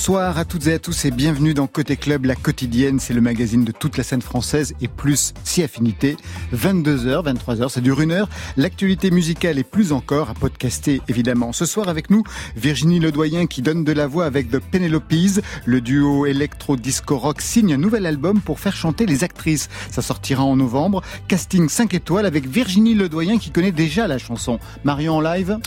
[0.00, 2.98] Bonsoir à toutes et à tous et bienvenue dans Côté Club, la quotidienne.
[2.98, 6.16] C'est le magazine de toute la scène française et plus si affinité.
[6.54, 8.30] 22h, 23h, ça dure une heure.
[8.56, 11.52] L'actualité musicale et plus encore à podcaster évidemment.
[11.52, 12.24] Ce soir avec nous,
[12.56, 15.42] Virginie Ledoyen qui donne de la voix avec The Penelopes.
[15.66, 19.68] Le duo électro-disco rock signe un nouvel album pour faire chanter les actrices.
[19.90, 21.02] Ça sortira en novembre.
[21.28, 24.60] Casting 5 étoiles avec Virginie Ledoyen qui connaît déjà la chanson.
[24.82, 25.58] Marion en live?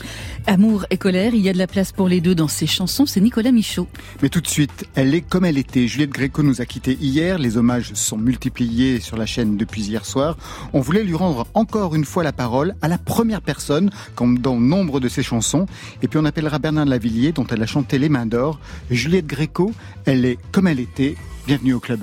[0.48, 3.06] Amour et colère, il y a de la place pour les deux dans ces chansons.
[3.06, 3.88] C'est Nicolas Michaud.
[4.24, 5.86] Mais tout de suite, elle est comme elle était.
[5.86, 7.38] Juliette Gréco nous a quittés hier.
[7.38, 10.38] Les hommages sont multipliés sur la chaîne depuis hier soir.
[10.72, 14.56] On voulait lui rendre encore une fois la parole à la première personne, comme dans
[14.56, 15.66] nombre de ses chansons.
[16.02, 18.62] Et puis on appellera Bernard Lavillier, dont elle a chanté Les Mains d'Or.
[18.90, 19.74] Juliette Gréco,
[20.06, 21.18] elle est comme elle était.
[21.46, 22.00] Bienvenue au club.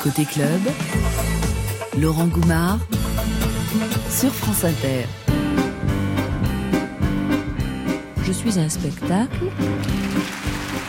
[0.00, 0.60] Côté club,
[2.00, 2.78] Laurent Goumard
[4.08, 5.06] sur France Inter.
[8.22, 9.40] Je suis un spectacle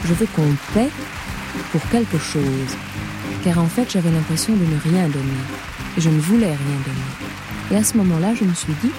[0.05, 0.89] je veux qu'on paie
[1.71, 2.71] pour quelque chose.
[3.43, 5.43] Car en fait, j'avais l'impression de ne rien donner.
[5.97, 7.71] Et je ne voulais rien donner.
[7.71, 8.91] Et à ce moment-là, je me suis dit,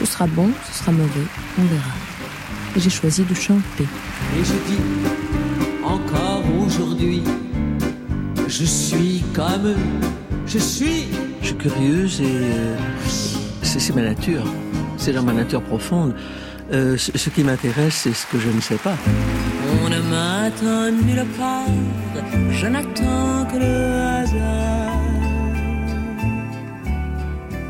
[0.00, 1.26] ce sera bon, ce sera mauvais,
[1.58, 1.94] on verra.
[2.76, 3.86] Et j'ai choisi de chanter.
[4.36, 4.80] Et je dis,
[5.84, 7.22] encore aujourd'hui,
[8.48, 9.74] je suis comme
[10.46, 11.08] je suis.
[11.40, 12.76] Je suis curieuse et euh,
[13.62, 14.44] c'est ma nature.
[14.96, 16.14] C'est dans ma nature profonde.
[16.72, 18.96] Euh, ce qui m'intéresse, c'est ce que je ne sais pas.
[19.84, 21.66] On ne m'attend nulle part,
[22.50, 25.00] je n'attends que le hasard.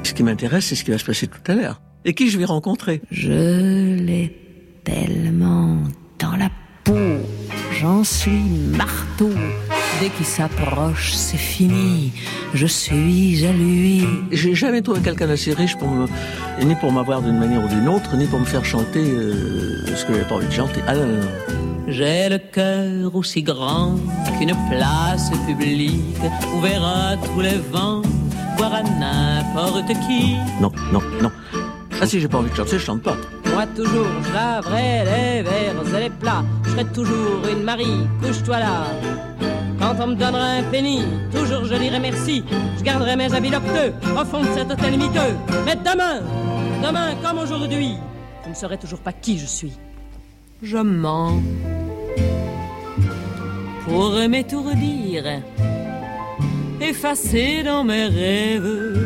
[0.05, 1.81] Ce qui m'intéresse, c'est ce qui va se passer tout à l'heure.
[2.05, 3.03] Et qui je vais rencontrer?
[3.11, 5.79] Je l'ai tellement
[6.19, 6.51] dans la
[6.85, 7.19] peau,
[7.73, 8.43] j'en suis
[8.77, 9.31] marteau.
[10.01, 12.13] Dès qu'il s'approche, c'est fini.
[12.53, 14.07] Je suis à lui.
[14.33, 16.07] J'ai jamais trouvé quelqu'un d'assez riche pour me,
[16.63, 20.05] ni pour m'avoir d'une manière ou d'une autre, ni pour me faire chanter euh, ce
[20.05, 20.81] que j'avais pas envie de chanter.
[20.87, 21.29] Ah non, non, non.
[21.87, 23.97] J'ai le cœur aussi grand
[24.39, 26.23] qu'une place publique
[26.55, 28.03] où verra tous les vents,
[28.57, 30.37] voir à n'importe qui.
[30.61, 31.31] Non, non, non.
[32.01, 33.17] Ah si j'ai pas envie de chanter, je chante pas.
[33.53, 36.45] Moi toujours, je laverai les verres et les plats.
[36.65, 38.87] Je serai toujours une Marie, couche-toi là.
[39.97, 42.43] Quand on me donnera un penny, toujours je dirai merci.
[42.79, 45.35] Je garderai mes habits locteux au fond de cet hôtel miteux.
[45.65, 46.21] Mais demain,
[46.83, 47.95] demain comme aujourd'hui,
[48.45, 49.73] je ne saurai toujours pas qui je suis
[50.65, 51.43] je mens
[53.85, 55.43] pour m'étourdir,
[56.81, 58.99] effacer dans mes rêves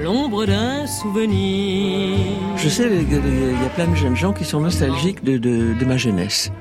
[0.00, 2.16] l'ombre d'un souvenir.
[2.56, 6.52] Je sais, il y a plein de jeunes gens qui sont nostalgiques de, ma jeunesse.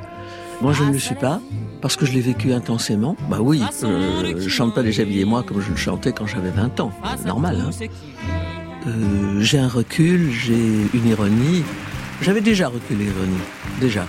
[0.61, 1.39] Moi, je ne le suis pas
[1.85, 3.15] parce que je l'ai vécu intensément.
[3.29, 6.79] Bah oui, euh, je chante pas déjà moi comme je le chantais quand j'avais 20
[6.79, 6.91] ans.
[7.27, 7.63] Normal.
[7.63, 7.85] Hein.
[8.87, 11.63] Euh, j'ai un recul, j'ai une ironie.
[12.23, 13.37] J'avais déjà reculé, René.
[13.79, 14.07] Déjà.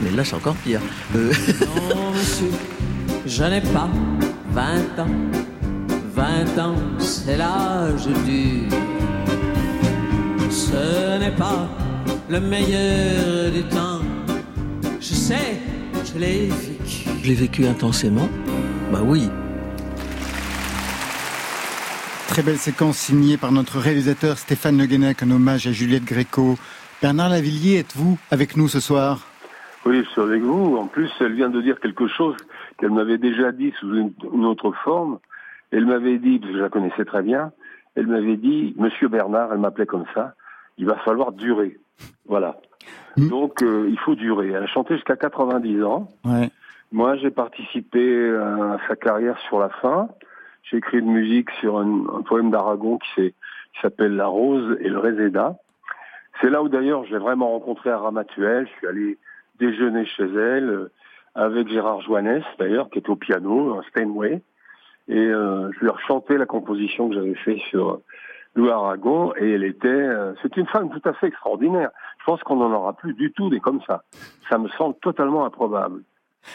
[0.00, 0.80] Mais là, c'est encore pire.
[1.16, 1.32] Euh...
[1.92, 2.52] non, monsieur,
[3.26, 3.88] je n'ai pas
[4.52, 5.10] 20 ans.
[6.14, 8.68] 20 ans, c'est l'âge du.
[10.50, 11.68] Ce n'est pas
[12.28, 14.02] le meilleur du temps.
[15.00, 15.58] Je sais,
[16.04, 16.81] je l'ai vécu.
[16.86, 18.28] Je l'ai vécu intensément
[18.92, 19.28] Bah oui.
[22.28, 26.56] Très belle séquence signée par notre réalisateur Stéphane Le Guenec, un hommage à Juliette Gréco.
[27.02, 29.26] Bernard Lavillier, êtes-vous avec nous ce soir?
[29.84, 30.76] Oui, je suis avec vous.
[30.76, 32.36] En plus, elle vient de dire quelque chose
[32.78, 35.18] qu'elle m'avait déjà dit sous une, autre forme.
[35.72, 37.52] Elle m'avait dit, parce que je la connaissais très bien,
[37.96, 40.34] elle m'avait dit, Monsieur Bernard, elle m'appelait comme ça,
[40.78, 41.78] il va falloir durer.
[42.26, 42.56] Voilà.
[43.16, 43.28] Hmm.
[43.28, 44.48] Donc, euh, il faut durer.
[44.48, 46.08] Elle a chanté jusqu'à 90 ans.
[46.92, 50.08] Moi, j'ai participé à sa carrière sur la fin.
[50.62, 53.34] J'ai écrit une musique sur un, poème d'Aragon qui
[53.80, 55.56] s'appelle La Rose et le Réséda.
[56.40, 58.66] C'est là où d'ailleurs j'ai vraiment rencontré à Ramatuel.
[58.66, 59.18] Je suis allé
[59.58, 60.92] déjeuner chez elle euh,
[61.34, 64.42] avec Gérard Joannès d'ailleurs, qui est au piano, un Steinway.
[65.08, 68.00] Et euh, je lui ai rechanté la composition que j'avais fait sur
[68.54, 69.32] Louis Aragon.
[69.36, 71.90] Et elle était, euh, c'est une femme tout à fait extraordinaire.
[72.18, 74.02] Je pense qu'on n'en aura plus du tout des comme ça.
[74.50, 76.02] Ça me semble totalement improbable.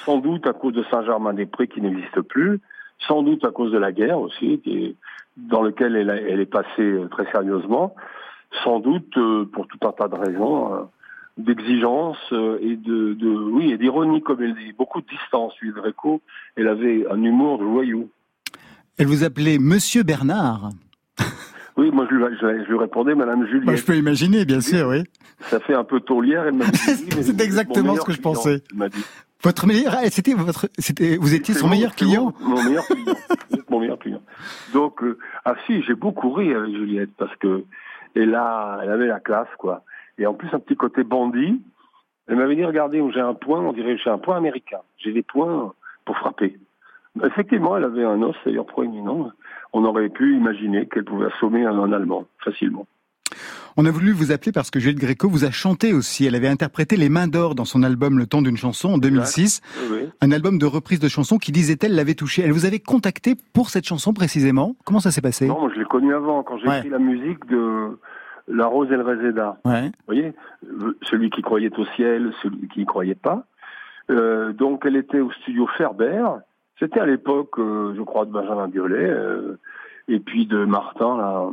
[0.06, 2.60] Sans doute à cause de Saint-Germain-des-Prés qui n'existe plus,
[3.08, 4.96] sans doute à cause de la guerre aussi, qui
[5.38, 7.94] dans lequel elle, elle est passée très sérieusement
[8.64, 10.80] sans doute euh, pour tout un tas de raisons, euh,
[11.38, 15.54] d'exigence euh, et de, de, oui et d'ironie comme elle dit, beaucoup de distance.
[15.62, 16.22] Lui, Greco,
[16.56, 18.10] elle avait un humour de voyou.
[18.98, 20.70] Elle vous appelait Monsieur Bernard.
[21.76, 23.66] Oui, moi je lui, je, lui répondais Madame Juliette.
[23.66, 25.04] Moi, je peux imaginer, bien sûr, oui.
[25.42, 26.78] Ça fait un peu tourlière, elle m'a dit.
[26.80, 28.64] C'est exactement ce que je pensais.
[29.44, 32.34] Votre meilleur, ah, c'était votre, c'était, vous étiez son meilleur client.
[32.42, 33.16] Mon, meilleur client.
[33.70, 34.22] mon meilleur client.
[34.74, 35.02] Donc,
[35.46, 37.64] ah si, j'ai beaucoup ri avec Juliette parce que
[38.18, 39.84] et là, elle avait la classe, quoi.
[40.18, 41.62] Et en plus, un petit côté bandit.
[42.28, 44.80] Elle m'avait dit, regardez, j'ai un point, on dirait j'ai un point américain.
[44.98, 45.74] J'ai des points
[46.04, 46.58] pour frapper.
[47.24, 49.32] Effectivement, elle avait un os d'ailleurs proéminent.
[49.72, 52.88] On aurait pu imaginer qu'elle pouvait assommer un Allemand facilement.
[53.80, 56.26] On a voulu vous appeler parce que Juliette Gréco vous a chanté aussi.
[56.26, 59.62] Elle avait interprété Les Mains d'Or dans son album Le Temps d'une chanson en 2006.
[60.20, 62.42] Un album de reprise de chansons qui, disait-elle, l'avait touchée.
[62.42, 64.76] Elle vous avait contacté pour cette chanson précisément.
[64.84, 65.48] Comment ça s'est passé?
[65.48, 68.00] Non, moi je l'ai connue avant, quand j'ai écrit la musique de
[68.48, 69.04] La Rose et le.
[69.04, 69.86] Ouais.
[69.86, 70.34] Vous voyez?
[71.04, 73.46] Celui qui croyait au ciel, celui qui n'y croyait pas.
[74.10, 76.26] Euh, donc elle était au studio Ferber.
[76.80, 79.60] C'était à l'époque, euh, je crois, de Benjamin Biolay euh,
[80.08, 81.48] et puis de Martin, là,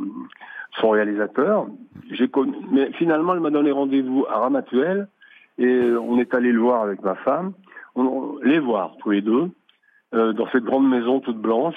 [0.79, 1.67] son réalisateur.
[2.11, 5.07] J'ai connu, mais finalement, elle m'a donné rendez-vous à Ramatuel
[5.57, 7.53] et on est allé le voir avec ma femme.
[7.95, 9.49] On, les voir tous les deux
[10.13, 11.75] euh, dans cette grande maison toute blanche.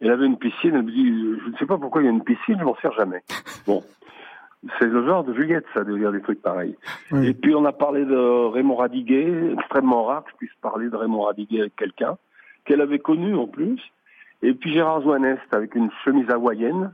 [0.00, 0.74] Elle avait une piscine.
[0.74, 2.76] Elle me dit, je ne sais pas pourquoi il y a une piscine, je m'en
[2.76, 3.22] sers jamais.
[3.66, 3.82] Bon.
[4.78, 6.76] C'est le genre de Juliette, ça, de dire des trucs pareils.
[7.22, 10.96] Et puis, on a parlé de Raymond Radiguet, extrêmement rare que je puisse parler de
[10.96, 12.16] Raymond Radiguet avec quelqu'un,
[12.64, 13.80] qu'elle avait connu en plus.
[14.42, 16.92] Et puis, Gérard Zouanest, avec une chemise hawaïenne,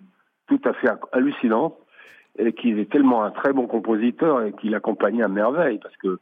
[0.59, 1.77] tout à fait hallucinante,
[2.39, 6.19] et qui est tellement un très bon compositeur et qui l'accompagnait à merveille, parce que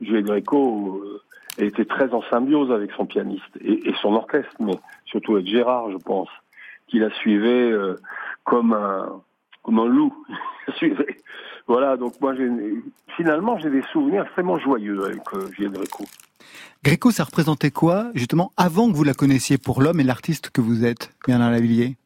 [0.00, 5.34] Juliette Gréco euh, était très en symbiose avec son pianiste et, son orchestre, mais surtout
[5.34, 6.28] avec Gérard, je pense,
[6.88, 7.96] qui la suivait euh,
[8.44, 9.20] comme un
[9.62, 10.14] comme un loup.
[11.66, 12.32] voilà, donc moi,
[13.16, 16.04] finalement, j'ai des souvenirs extrêmement joyeux avec euh, Gréco.
[16.82, 20.62] Gréco, ça représentait quoi, justement, avant que vous la connaissiez pour l'homme et l'artiste que
[20.62, 21.96] vous êtes, Bernard Lavillier?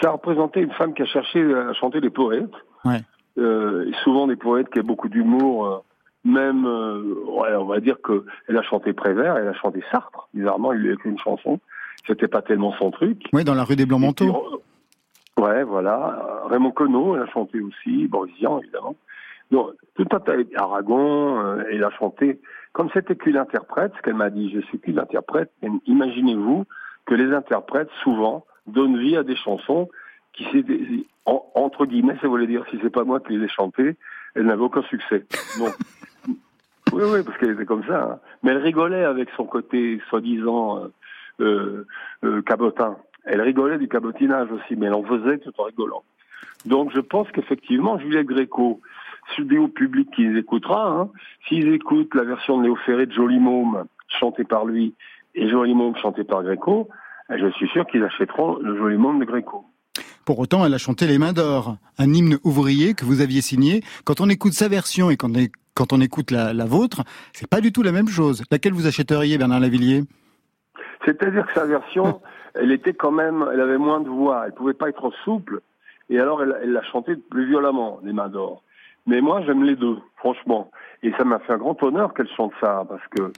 [0.00, 2.50] Ça représentait une femme qui a cherché à chanter des poètes.
[2.84, 3.00] Ouais.
[3.38, 5.66] Euh, souvent des poètes qui ont beaucoup d'humour.
[5.66, 5.78] Euh,
[6.24, 10.28] même, euh, ouais, on va dire que elle a chanté Prévert, elle a chanté Sartre.
[10.34, 11.60] Bizarrement, il lui a écrit une chanson.
[12.06, 13.22] C'était pas tellement son truc.
[13.32, 14.60] Oui, dans la rue des Blancs Manteaux.
[15.38, 16.42] ouais, voilà.
[16.46, 18.06] Raymond Queneau, elle a chanté aussi.
[18.08, 18.96] Borisian, évidemment.
[19.50, 20.34] Donc, tout un tas.
[20.56, 22.40] Aragon, euh, elle a chanté.
[22.72, 25.50] Comme c'était qu'une interprète, ce qu'elle m'a dit, je suis qu'une interprète.
[25.86, 26.66] Imaginez-vous
[27.06, 29.88] que les interprètes, souvent, donne vie à des chansons
[30.32, 30.46] qui,
[31.26, 33.96] entre guillemets, ça voulait dire si c'est pas moi qui les ai chantées,
[34.34, 35.26] elle n'avait aucun succès.
[35.58, 35.74] Donc,
[36.92, 38.02] oui, oui, parce qu'elle était comme ça.
[38.02, 38.18] Hein.
[38.42, 40.88] Mais elle rigolait avec son côté soi-disant euh,
[41.40, 41.86] euh,
[42.24, 42.96] euh, cabotin.
[43.24, 46.02] Elle rigolait du cabotinage aussi, mais elle en faisait tout en rigolant.
[46.64, 48.80] Donc je pense qu'effectivement, Juliette Gréco,
[49.38, 51.10] au public qui les écoutera, hein,
[51.46, 54.94] s'ils écoutent la version de Léo Ferré de Joli Môme, chantée par lui,
[55.34, 56.88] et Joli Môme chantée par Gréco,
[57.38, 59.64] je suis sûr qu'ils achèteront le joli monde de Gréco.
[60.24, 63.82] Pour autant, elle a chanté Les Mains d'Or, un hymne ouvrier que vous aviez signé.
[64.04, 67.72] Quand on écoute sa version et quand on, écoute la, la vôtre, c'est pas du
[67.72, 68.44] tout la même chose.
[68.50, 70.02] Laquelle vous achèteriez, Bernard Lavillier?
[71.04, 72.20] C'est-à-dire que sa version,
[72.54, 75.60] elle était quand même, elle avait moins de voix, elle pouvait pas être souple,
[76.10, 78.62] et alors elle l'a chanté plus violemment, Les Mains d'Or.
[79.06, 80.70] Mais moi, j'aime les deux, franchement.
[81.02, 83.32] Et ça m'a fait un grand honneur qu'elle chante ça, parce que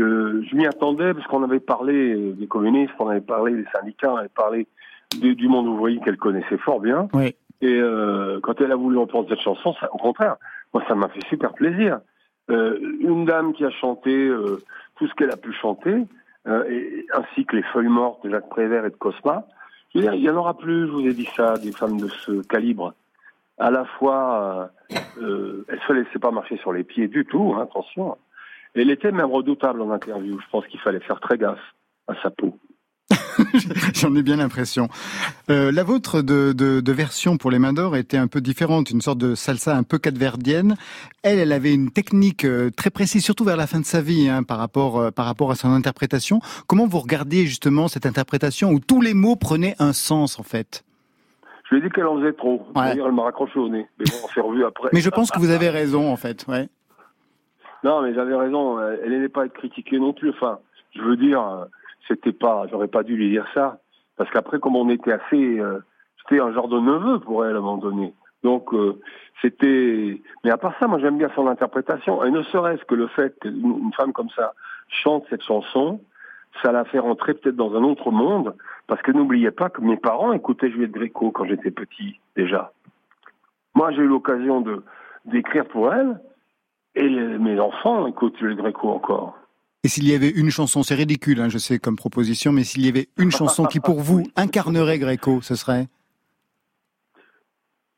[0.00, 3.66] euh, je m'y attendais parce qu'on avait parlé euh, des communistes, on avait parlé des
[3.72, 4.66] syndicats, on avait parlé
[5.20, 7.08] du, monde ouvrier qu'elle connaissait fort bien.
[7.12, 7.34] Oui.
[7.60, 10.36] Et euh, quand elle a voulu entendre cette chanson, ça, au contraire,
[10.72, 12.00] moi ça m'a fait super plaisir.
[12.50, 14.30] Euh, une dame qui a chanté
[14.96, 16.04] tout ce qu'elle a pu chanter,
[16.46, 19.46] et, ainsi que les feuilles mortes de Jacques Prévert et de Cosma.
[19.92, 21.98] Je veux dire, il y en aura plus, je vous ai dit ça, des femmes
[21.98, 22.94] de ce calibre.
[23.58, 24.70] À la fois,
[25.20, 28.16] euh, elle se laissait pas marcher sur les pieds du tout, hein, attention.
[28.80, 30.38] Elle était même redoutable en interview.
[30.40, 31.58] Je pense qu'il fallait faire très gaffe
[32.06, 32.58] à sa peau.
[33.94, 34.88] J'en ai bien l'impression.
[35.50, 38.90] Euh, la vôtre de, de, de, version pour les mains d'or était un peu différente,
[38.90, 40.76] une sorte de salsa un peu capverdienne.
[41.22, 44.28] Elle, elle avait une technique euh, très précise, surtout vers la fin de sa vie,
[44.28, 46.40] hein, par rapport euh, par rapport à son interprétation.
[46.66, 50.84] Comment vous regardiez justement cette interprétation où tous les mots prenaient un sens en fait?
[51.68, 52.66] Je lui ai dit qu'elle en faisait trop.
[52.74, 52.92] Ouais.
[52.92, 53.86] Elle m'a raccroché au nez.
[53.98, 54.88] Mais bon, on s'est revu après.
[54.92, 56.46] Mais je pense que vous avez raison en fait.
[56.48, 56.68] Ouais.
[57.84, 58.80] Non, mais j'avais raison.
[58.80, 60.30] Elle n'allait pas être critiquée non plus.
[60.30, 60.58] Enfin,
[60.94, 61.66] je veux dire,
[62.08, 63.78] c'était pas, j'aurais pas dû lui dire ça,
[64.16, 65.78] parce qu'après, comme on était assez, euh,
[66.20, 68.14] c'était un genre de neveu pour elle à un moment donné.
[68.42, 69.00] Donc, euh,
[69.42, 70.20] c'était.
[70.44, 72.24] Mais à part ça, moi, j'aime bien son interprétation.
[72.24, 74.54] Et ne serait-ce que le fait qu'une femme comme ça
[74.88, 76.00] chante cette chanson,
[76.62, 78.54] ça la fait rentrer peut-être dans un autre monde,
[78.86, 82.72] parce que n'oubliez pas que mes parents écoutaient Juliette Gréco quand j'étais petit déjà.
[83.74, 84.82] Moi, j'ai eu l'occasion de
[85.24, 86.18] d'écrire pour elle,
[86.98, 89.36] et mes enfants écoutent le Gréco encore.
[89.84, 92.84] Et s'il y avait une chanson, c'est ridicule, hein, je sais, comme proposition, mais s'il
[92.84, 95.86] y avait une chanson qui, pour vous, incarnerait Gréco, ce serait?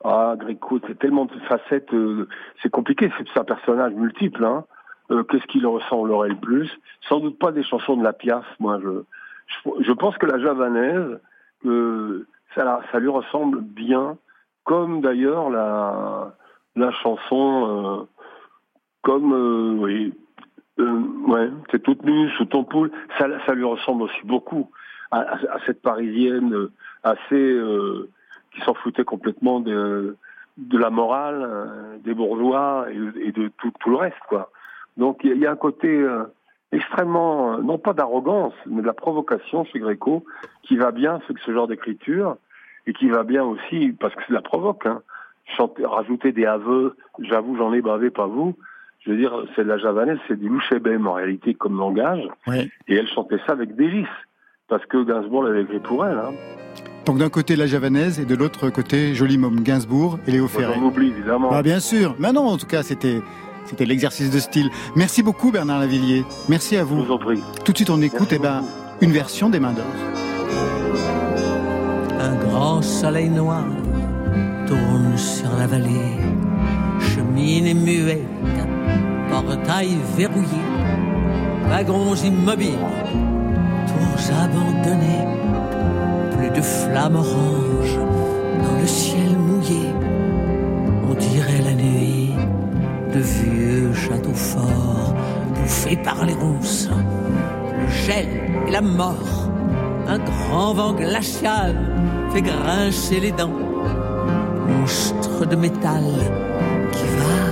[0.04, 2.28] Ah, Gréco, c'est tellement de facettes, euh,
[2.62, 4.44] c'est compliqué, c'est un personnage multiple.
[4.44, 4.64] Hein.
[5.10, 6.70] Euh, Qu'est-ce qui le ressemblerait le plus?
[7.08, 8.78] Sans doute pas des chansons de la Piaf, moi.
[8.82, 9.02] Je,
[9.80, 11.18] je, pense que la javanaise,
[11.64, 14.16] euh, ça, ça lui ressemble bien,
[14.64, 16.34] comme d'ailleurs la,
[16.76, 18.06] la chanson
[19.02, 20.14] comme, euh, oui,
[20.78, 22.90] euh, ouais, c'est toute nue sous ton poule.
[23.18, 24.70] Ça, ça lui ressemble aussi beaucoup
[25.10, 27.60] à, cette parisienne euh, assez
[28.52, 30.16] qui s'en foutait complètement de,
[30.56, 34.50] de la morale des bourgeois et, de tout, tout, le reste, quoi.
[34.96, 36.04] Donc il y, a un côté
[36.72, 40.24] extrêmement, non pas d'arrogance, mais de la provocation chez Gréco,
[40.62, 42.36] qui va bien avec ce genre d'écriture
[42.86, 44.84] et qui va bien aussi parce que c'est la provoque.
[44.86, 45.00] Hein.
[45.56, 48.56] Chanter, rajouter des aveux, j'avoue, j'en ai bavé, pas vous.
[49.00, 52.22] Je veux dire, c'est de la javanaise, c'est du louchébem en réalité comme langage.
[52.46, 54.06] Et elle chantait ça avec délice,
[54.68, 56.18] parce que Gainsbourg l'avait écrit pour elle.
[56.18, 56.32] Hein.
[57.06, 60.74] Donc d'un côté la javanaise et de l'autre côté Joli Môme Gainsbourg et Léo Ferré.
[60.78, 61.50] On oublie évidemment.
[61.50, 63.20] Bah, bien sûr, mais non, en tout cas c'était
[63.64, 64.68] c'était l'exercice de style.
[64.96, 66.24] Merci beaucoup Bernard Lavillier.
[66.48, 67.00] Merci à vous.
[67.00, 67.40] Je vous en prie.
[67.64, 68.62] Tout de suite on écoute eh ben,
[69.00, 69.86] une version des Mains d'Or.
[72.20, 73.64] Un grand soleil noir
[74.68, 76.18] tourne sur la vallée,
[77.00, 78.69] chemine et muette
[79.42, 80.62] portail verrouillé,
[81.68, 82.78] wagons immobiles,
[83.86, 85.26] tours abandonnées,
[86.36, 87.98] plus de flammes oranges
[88.62, 89.92] dans le ciel mouillé.
[91.08, 92.34] On dirait la nuit.
[93.12, 95.16] De vieux châteaux forts,
[95.56, 98.28] bouffés par les ronces, le gel
[98.68, 99.50] et la mort.
[100.06, 101.74] Un grand vent glacial
[102.32, 103.50] fait grincer les dents,
[104.68, 106.04] monstre de métal
[106.92, 107.49] qui va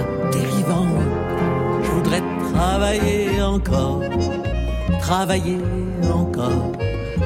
[2.59, 4.03] travailler encore,
[5.01, 5.61] travailler
[6.13, 6.73] encore,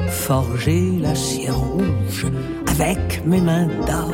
[0.09, 2.27] forger l'acier rouge
[2.67, 4.13] avec mes mains d'or,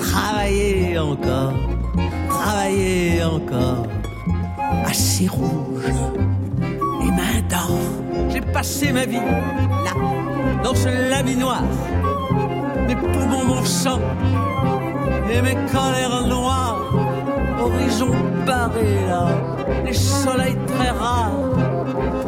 [0.00, 1.54] travailler encore,
[2.28, 3.86] travailler encore,
[4.84, 5.92] acier rouge,
[7.00, 7.78] mes mains d'or.
[8.30, 9.26] J'ai passé ma vie
[9.86, 9.94] là,
[10.64, 11.62] dans ce lamis noir,
[12.88, 14.00] mes poumons, mon sang
[15.32, 17.11] et mes colères noires
[17.62, 18.10] horizon
[18.46, 19.28] barré là,
[19.84, 21.32] les soleils très rares,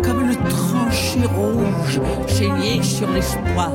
[0.03, 3.73] comme une tranchée rouge saignée sur l'espoir.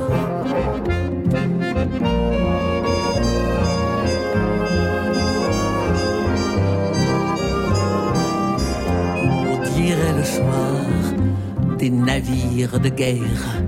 [9.51, 10.79] On dirait le soir
[11.77, 13.61] des navires de guerre,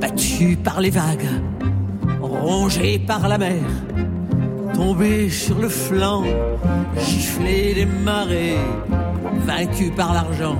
[0.00, 1.28] battus par les vagues,
[2.20, 3.62] rongés par la mer
[4.84, 6.24] Tombé sur le flanc,
[6.98, 8.58] gifler les marées,
[9.46, 10.58] vaincu par l'argent,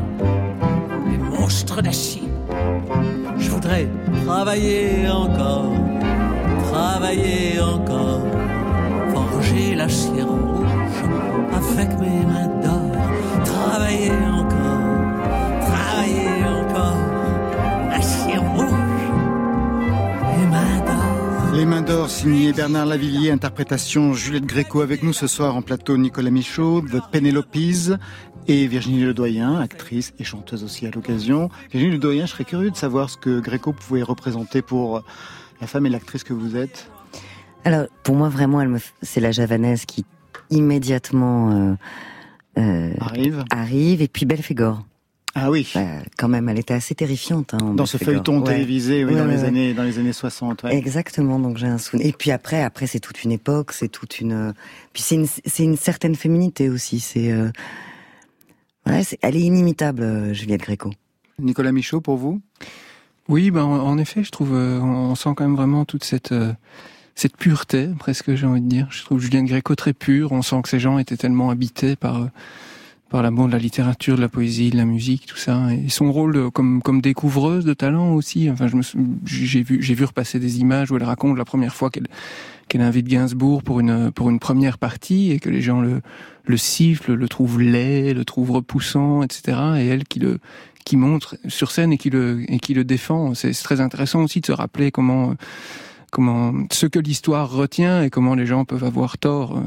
[1.11, 2.23] les monstres d'acier.
[3.37, 3.89] Je voudrais
[4.25, 5.73] travailler encore,
[6.71, 8.23] travailler encore,
[9.13, 11.01] forger l'acier rouge
[11.53, 14.32] avec mes mains d'or, travailler encore,
[21.63, 25.97] Les mains d'or, signé Bernard Lavillier, interprétation Juliette Gréco avec nous ce soir en plateau
[25.97, 28.01] Nicolas Michaud, The Penelopes
[28.49, 31.51] et Virginie Ledoyen, actrice et chanteuse aussi à l'occasion.
[31.71, 35.05] Virginie Ledoyen, je serais curieux de savoir ce que Gréco pouvait représenter pour
[35.61, 36.91] la femme et l'actrice que vous êtes.
[37.63, 40.05] Alors, pour moi, vraiment, elle c'est la javanaise qui
[40.51, 41.75] immédiatement euh,
[42.59, 43.45] euh, arrive.
[43.51, 44.85] arrive, et puis Belphégor.
[45.35, 45.71] Ah oui.
[45.75, 45.81] Bah,
[46.19, 47.55] quand même, elle était assez terrifiante.
[47.55, 50.65] Hein, dans ce feuilleton télévisé, oui, dans les années, dans les années 60.
[50.67, 51.39] Exactement.
[51.39, 52.07] Donc j'ai un souvenir.
[52.07, 54.53] Et puis après, après c'est toute une époque, c'est toute une.
[54.93, 57.01] Puis c'est une, c'est une certaine féminité aussi.
[57.01, 57.33] C'est.
[57.33, 57.51] Euh...
[58.87, 60.91] Ouais, elle est inimitable, euh, Juliette Gréco.
[61.39, 62.43] Nicolas Michaud, pour vous?
[63.29, 66.33] Oui, ben en effet, je trouve, euh, on sent quand même vraiment toute cette.
[66.33, 66.53] Euh,
[67.15, 68.87] cette pureté, presque j'ai envie de dire.
[68.91, 70.33] Je trouve Juliette Gréco très pure.
[70.33, 72.29] On sent que ces gens étaient tellement habités par
[73.13, 75.69] par l'amour de la littérature, de la poésie, de la musique, tout ça.
[75.75, 78.51] Et son rôle comme comme découvreuse de talent aussi.
[78.51, 78.67] Enfin,
[79.27, 82.09] j'ai vu j'ai vu repasser des images où elle raconte la première fois qu'elle
[82.69, 86.01] qu'elle invite Gainsbourg pour une pour une première partie et que les gens le
[86.47, 89.59] le sifflent, le trouvent laid, le trouvent repoussant, etc.
[89.77, 90.39] Et elle qui le
[90.87, 93.35] qui montre sur scène et qui le et qui le défend.
[93.35, 95.35] C'est très intéressant aussi de se rappeler comment
[96.11, 99.61] comment ce que l'histoire retient et comment les gens peuvent avoir tort euh,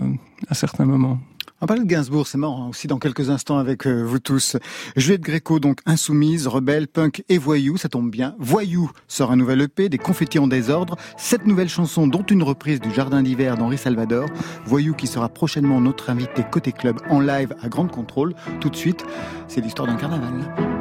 [0.50, 1.20] à certains moments.
[1.62, 4.58] On parle de Gainsbourg, c'est marrant aussi dans quelques instants avec euh, vous tous.
[4.98, 8.36] Juliette Gréco, donc insoumise, rebelle, punk et voyou, ça tombe bien.
[8.40, 12.82] Voyou sort un nouvel EP, des confettis en désordre, sept nouvelles chansons dont une reprise
[12.82, 14.28] du Jardin d'hiver d'Henri Salvador.
[14.66, 18.36] Voyou qui sera prochainement notre invité côté club en live à Grande Contrôle.
[18.60, 19.06] Tout de suite,
[19.48, 20.34] c'est l'histoire d'un carnaval.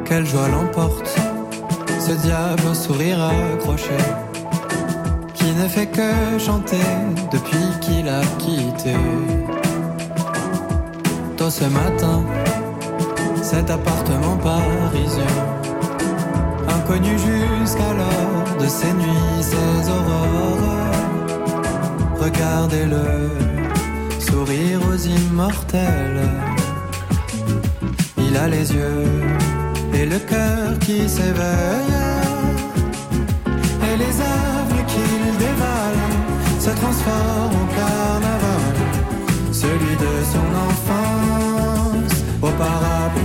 [0.04, 1.08] Quelle joie l'emporte,
[2.00, 3.96] ce diable sourire accroché,
[5.34, 6.82] qui ne fait que chanter
[7.30, 8.96] depuis qu'il a quitté
[11.50, 12.22] ce matin,
[13.42, 15.36] cet appartement parisien,
[16.68, 20.44] inconnu jusqu'alors de ces nuits, ces aurores.
[22.20, 23.30] Regardez-le,
[24.18, 26.28] sourire aux immortels.
[28.16, 29.04] Il a les yeux
[29.92, 32.00] et le cœur qui s'éveille.
[33.88, 36.04] Et les avenues qu'il dévale
[36.58, 38.74] se transforment en carnaval.
[39.52, 41.23] Celui de son enfance, au
[42.58, 43.23] parapluie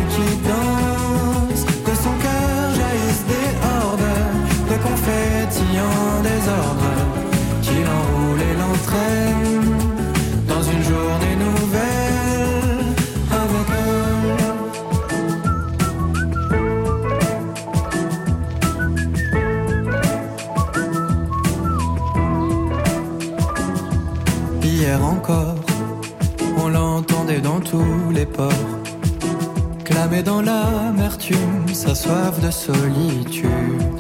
[32.04, 34.00] soif de solitude.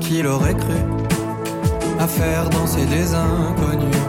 [0.00, 0.80] Qu'il aurait cru
[1.98, 4.06] à faire danser des inconnus,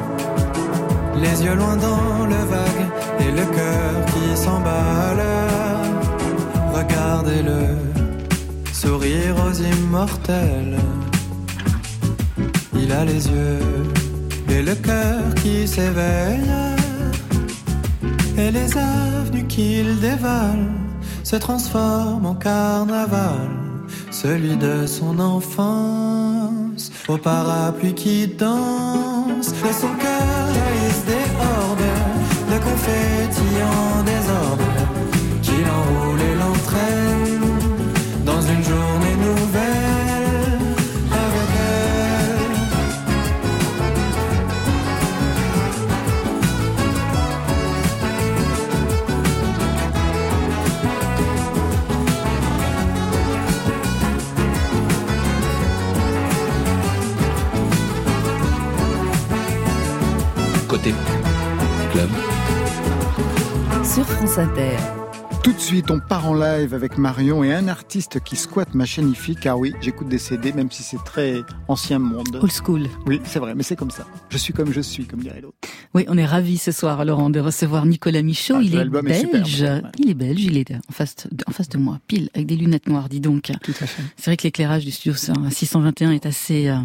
[1.23, 2.85] les yeux loin dans le vague
[3.23, 5.25] et le cœur qui s'emballe.
[6.77, 7.61] Regardez-le,
[8.73, 10.77] sourire aux immortels.
[12.81, 13.59] Il a les yeux
[14.49, 16.51] et le cœur qui s'éveille.
[18.37, 20.82] Et les avenues qu'il dévale
[21.33, 23.49] se transforment en carnaval.
[24.11, 29.49] Celui de son enfance, au parapluie qui danse.
[29.67, 31.93] De son cœur jaillissent des hordes
[32.51, 34.62] de confettis en désordre?
[63.93, 64.77] Sur France Inter.
[65.43, 68.85] Tout de suite, on part en live avec Marion et un artiste qui squatte ma
[68.85, 72.39] chaîne IFI, car oui, j'écoute des CD, même si c'est très ancien monde.
[72.41, 72.87] Old school.
[73.05, 74.07] Oui, c'est vrai, mais c'est comme ça.
[74.29, 75.57] Je suis comme je suis, comme dirait l'autre.
[75.93, 78.55] Oui, on est ravis ce soir, Laurent, de recevoir Nicolas Michaud.
[78.57, 79.61] Ah, il est belge.
[79.61, 79.81] ouais.
[79.99, 82.55] Il est belge, il est en face, de, en face de moi, pile, avec des
[82.55, 83.51] lunettes noires, dis donc.
[83.61, 84.01] Tout à fait.
[84.17, 86.77] C'est vrai que l'éclairage du studio 621 est assez euh,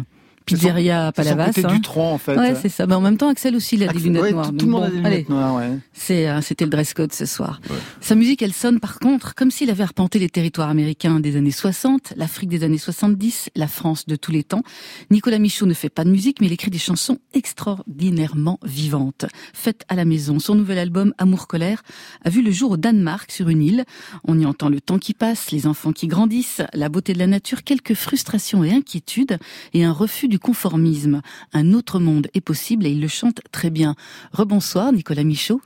[0.55, 1.51] pizzeria à C'est Palavas.
[1.63, 1.73] hein.
[1.73, 2.37] du tronc, en fait.
[2.37, 2.85] Ouais, c'est ça.
[2.87, 4.51] Mais en même temps, Axel aussi, il a des Axel- lunettes ouais, noires.
[4.57, 5.09] tout- le monde a des allez.
[5.09, 5.69] lunettes noires, ouais.
[5.93, 7.61] C'est, euh, c'était le dress code ce soir.
[8.01, 11.51] Sa musique, elle sonne par contre comme s'il avait arpenté les territoires américains des années
[11.51, 14.63] 60, l'Afrique des années 70, la France de tous les temps.
[15.11, 19.83] Nicolas Michaud ne fait pas de musique, mais il écrit des chansons extraordinairement vivantes, faites
[19.89, 20.39] à la maison.
[20.39, 21.83] Son nouvel album Amour-colère
[22.23, 23.85] a vu le jour au Danemark, sur une île.
[24.27, 27.27] On y entend le temps qui passe, les enfants qui grandissent, la beauté de la
[27.27, 29.37] nature, quelques frustrations et inquiétudes,
[29.73, 31.21] et un refus du conformisme.
[31.53, 33.95] Un autre monde est possible et il le chante très bien.
[34.31, 35.61] Rebonsoir, Nicolas Michaud.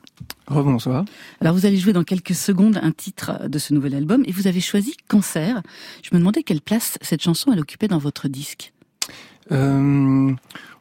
[0.48, 1.06] Rebonsoir.
[1.40, 4.48] Alors vous allez jouer dans quelques secondes un titre de ce nouvel album et vous
[4.48, 5.62] avez choisi Cancer.
[6.02, 8.74] Je me demandais quelle place cette chanson elle occupait dans votre disque.
[9.52, 10.34] Euh,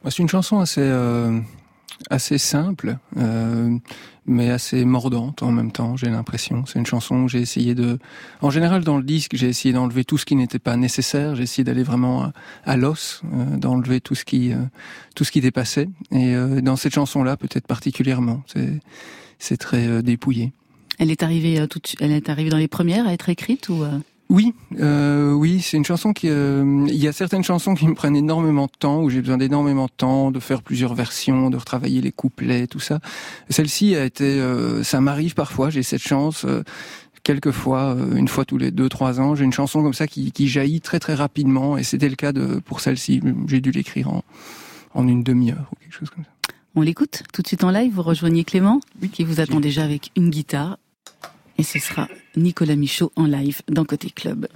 [0.08, 1.40] c'est une chanson assez euh,
[2.10, 3.76] assez simple, euh,
[4.26, 5.96] mais assez mordante en même temps.
[5.96, 6.64] J'ai l'impression.
[6.66, 7.98] C'est une chanson où j'ai essayé de,
[8.40, 11.34] en général dans le disque, j'ai essayé d'enlever tout ce qui n'était pas nécessaire.
[11.34, 12.32] J'ai essayé d'aller vraiment à,
[12.64, 14.56] à l'os, euh, d'enlever tout ce qui euh,
[15.14, 15.88] tout ce qui dépassait.
[16.12, 18.80] Et euh, dans cette chanson-là, peut-être particulièrement, c'est
[19.38, 20.52] c'est très euh, dépouillé.
[20.98, 23.28] Elle est arrivée euh, tout de suite- elle est arrivée dans les premières à être
[23.28, 23.98] écrite ou euh,
[24.32, 26.28] Oui, euh, oui, c'est une chanson qui.
[26.30, 29.36] euh, il y a certaines chansons qui me prennent énormément de temps, où j'ai besoin
[29.36, 32.98] d'énormément de temps, de faire plusieurs versions, de retravailler les couplets, tout ça.
[33.50, 36.46] Celle-ci a été, euh, ça m'arrive parfois, j'ai cette chance.
[36.46, 36.62] euh,
[37.24, 40.32] Quelquefois, euh, une fois tous les deux, trois ans, j'ai une chanson comme ça qui,
[40.32, 43.20] qui jaillit très très rapidement, et c'était le cas de pour celle-ci.
[43.46, 44.24] J'ai dû l'écrire en,
[44.94, 46.30] en une demi-heure ou quelque chose comme ça.
[46.74, 47.92] On l'écoute tout de suite en live.
[47.94, 48.80] Vous rejoignez Clément
[49.12, 50.78] qui vous attend déjà avec une guitare
[51.58, 54.46] et ce sera Nicolas Michaud en live dans Côté Club.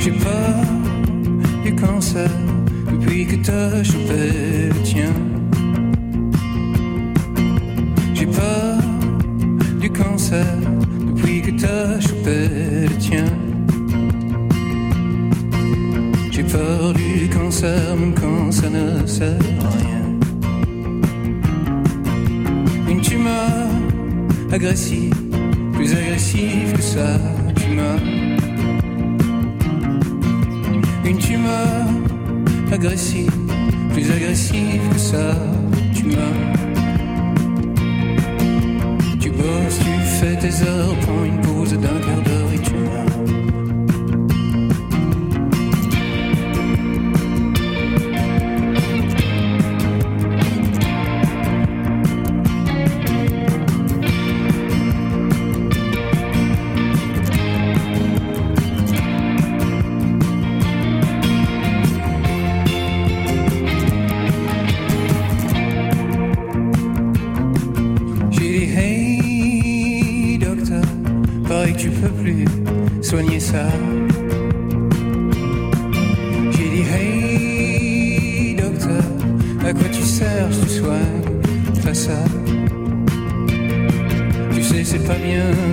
[0.00, 0.54] J'ai peur
[1.64, 2.30] du cancer
[2.90, 5.12] depuis que t'as chopé le tien.
[8.14, 8.78] J'ai peur
[9.80, 10.46] du cancer
[11.06, 13.24] depuis que t'as chopé le tien.
[16.30, 20.04] J'ai peur du cancer même quand ça ne sert à rien.
[22.88, 23.68] Une tumeur
[24.52, 25.14] agressive,
[25.72, 27.18] plus agressive que ça,
[27.56, 27.98] tumeur.
[31.04, 31.86] Une tumeur
[32.72, 33.32] agressive,
[33.92, 35.36] plus agressive que ça,
[35.94, 36.04] tu
[40.22, 43.61] fais tes heures, prends une pause d'un quart d'heure et tu meurs.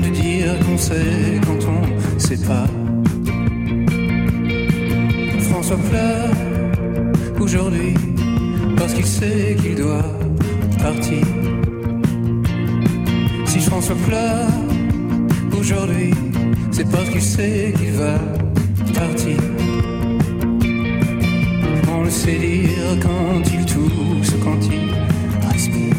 [0.04, 2.68] De dire qu'on sait quand on sait pas.
[5.50, 6.30] François pleure
[7.40, 7.94] aujourd'hui
[8.78, 10.06] parce qu'il sait qu'il doit
[10.82, 11.24] partir.
[13.46, 14.50] Si François pleure
[15.60, 16.14] aujourd'hui,
[16.72, 18.18] c'est parce qu'il sait qu'il va
[18.94, 19.38] partir.
[21.94, 25.99] On le sait dire quand il tousse, quand il respire.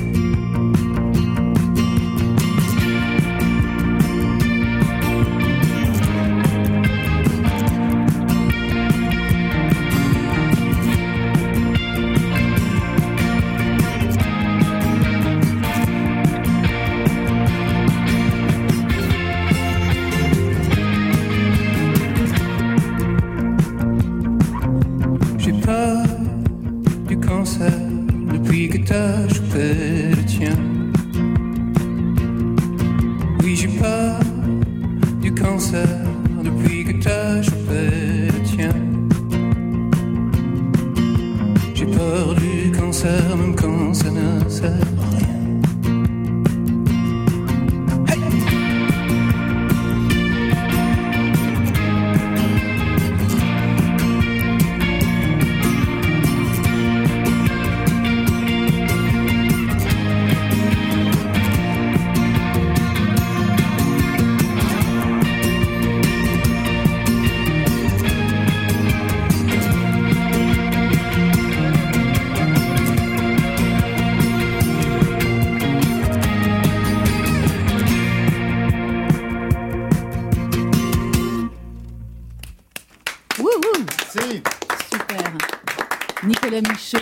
[86.60, 86.98] Nicolas Michaud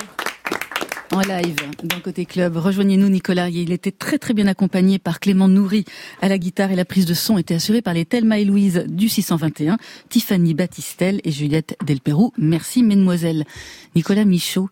[1.11, 2.57] en live dans Côté Club.
[2.57, 3.49] Rejoignez-nous Nicolas.
[3.49, 5.85] Il était très très bien accompagné par Clément Nourri
[6.23, 8.85] à la guitare et la prise de son était assurée par les Thelma et Louise
[8.87, 9.79] du 621,
[10.11, 12.33] Tiffany Battistel et Juliette Delperroux.
[12.39, 13.45] Merci mesdemoiselles.
[13.97, 14.69] Nicolas Michaud,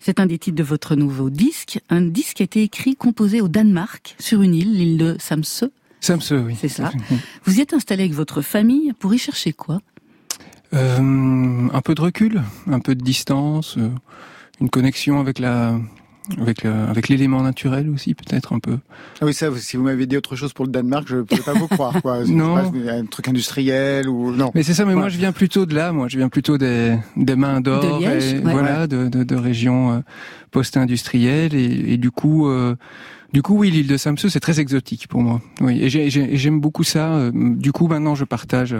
[0.00, 1.78] c'est un des titres de votre nouveau disque.
[1.88, 5.70] Un disque qui a été écrit, composé au Danemark, sur une île, l'île de Samsø.
[6.00, 6.56] Samsø, oui.
[6.60, 6.90] C'est ça.
[7.44, 9.80] Vous y êtes installé avec votre famille pour y chercher quoi?
[10.72, 13.88] Un peu de recul, un peu de distance, euh,
[14.60, 15.78] une connexion avec la,
[16.40, 18.78] avec la- avec l'élément naturel aussi, peut-être un peu.
[19.20, 21.42] Ah oui, ça, si vous m'avez dit autre chose pour le Danemark, je ne pouvais
[21.42, 22.00] pas vous croire.
[22.02, 22.24] Quoi.
[22.26, 22.54] Non.
[22.54, 24.50] pas Un truc industriel ou non.
[24.54, 26.96] Mais c'est ça, mais moi je viens plutôt de là, moi je viens plutôt des,
[27.16, 28.40] des mains d'or, De ouais.
[28.42, 29.98] voilà, de, de, de régions euh,
[30.50, 32.74] post-industrielles et, et du coup, euh,
[33.32, 35.40] du coup oui, l'île de Samsø c'est très exotique pour moi.
[35.60, 37.12] Oui, et j'ai- j'ai- et j'aime beaucoup ça.
[37.14, 38.74] euh, Du coup, maintenant je partage.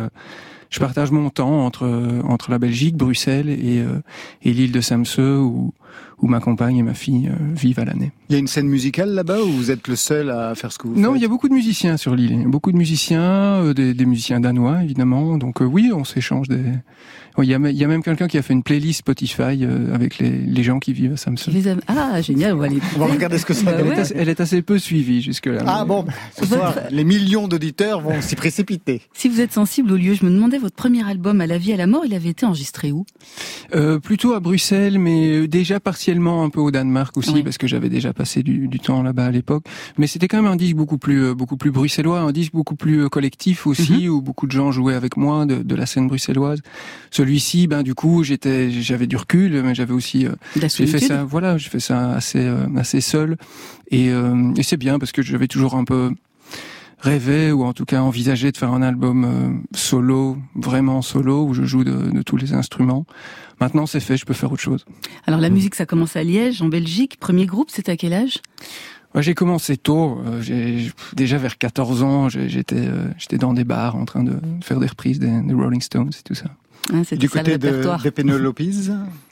[0.70, 1.86] Je partage mon temps entre
[2.24, 4.00] entre la Belgique, Bruxelles et, euh,
[4.42, 5.72] et l'île de Samsø où,
[6.20, 8.10] où ma compagne et ma fille euh, vivent à l'année.
[8.28, 10.78] Il y a une scène musicale là-bas ou vous êtes le seul à faire ce
[10.78, 12.32] que vous Non, il faites y a beaucoup de musiciens sur l'île.
[12.32, 13.20] Il Beaucoup de musiciens,
[13.62, 15.36] euh, des, des musiciens danois évidemment.
[15.36, 16.62] Donc euh, oui, on s'échange des.
[17.38, 19.94] Oui, Il y a, y a même quelqu'un qui a fait une playlist Spotify euh,
[19.94, 21.50] avec les, les gens qui vivent à Samsung.
[21.52, 22.78] Les am- Ah, génial, on va aller.
[22.96, 23.64] On va regarder ce que c'est.
[23.64, 23.96] Bah Elle, ouais.
[23.96, 25.62] est assez, elle est assez peu suivie jusque-là.
[25.66, 26.04] Ah mais- bon,
[26.38, 29.02] ce soir, les millions d'auditeurs vont s'y précipiter.
[29.12, 31.72] Si vous êtes sensible au lieu, je me demandais votre premier album à la vie
[31.72, 33.04] à la mort, il avait été enregistré où?
[33.74, 37.42] Euh, plutôt à Bruxelles, mais euh, déjà partiellement un peu au Danemark aussi, Oui.
[37.42, 39.64] parce que j'avais déjà passé du, du temps là-bas à l'époque.
[39.98, 42.76] Mais c'était quand même un disque beaucoup plus, euh, beaucoup plus bruxellois, un disque beaucoup
[42.76, 46.06] plus euh, collectif aussi, où beaucoup de gens jouaient avec moi de, de la scène
[46.06, 46.60] bruxelloise.
[47.26, 51.24] Celui-ci, ben du coup, j'étais, j'avais du recul, mais j'avais aussi, euh, j'ai fait ça,
[51.24, 53.36] voilà, j'ai fait ça assez, euh, assez seul,
[53.90, 56.12] et, euh, et c'est bien parce que j'avais toujours un peu
[57.00, 61.64] rêvé ou en tout cas envisagé de faire un album solo, vraiment solo, où je
[61.64, 63.06] joue de, de tous les instruments.
[63.60, 64.84] Maintenant, c'est fait, je peux faire autre chose.
[65.26, 67.18] Alors la musique, ça commence à Liège, en Belgique.
[67.18, 68.38] Premier groupe, c'est à quel âge?
[69.16, 70.20] J'ai commencé tôt.
[70.42, 74.86] j'ai déjà vers 14 ans, j'étais j'étais dans des bars en train de faire des
[74.86, 76.50] reprises des, des Rolling Stones et tout ça.
[77.04, 78.02] C'était Du côté de, répertoire.
[78.02, 78.60] de Pénélope,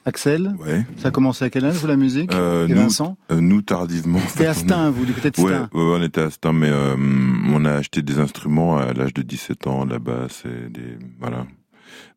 [0.05, 0.85] Axel, Ouais.
[0.99, 3.63] ça a commencé à quel âge, vous, la musique Euh, Et nous, Vincent euh, nous,
[3.63, 4.19] tardivement.
[4.29, 6.53] C'était à Stein, vous, du côté de Ouais, Stein ouais, ouais, on était à Stein,
[6.53, 10.69] mais euh, on a acheté des instruments à l'âge de 17 ans, la basse et
[10.71, 11.47] des voilà.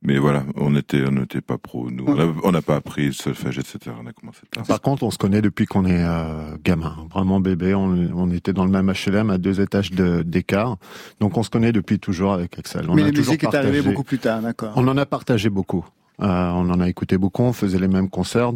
[0.01, 1.89] Mais voilà, on était, on n'était pas pro.
[1.89, 2.05] Nous,
[2.43, 3.95] on n'a pas appris le solfège, etc.
[4.01, 4.63] On a commencé tard.
[4.65, 7.73] Par contre, on se connaît depuis qu'on est euh, gamin, vraiment bébé.
[7.75, 10.77] On, on était dans le même HLM à deux étages de- d'écart,
[11.19, 12.85] donc on se connaît depuis toujours avec Axel.
[12.89, 14.73] On Mais a la musique est arrivée beaucoup plus tard, d'accord.
[14.75, 15.85] On en a partagé beaucoup.
[16.21, 17.43] Euh, on en a écouté beaucoup.
[17.43, 18.51] On faisait les mêmes concerts,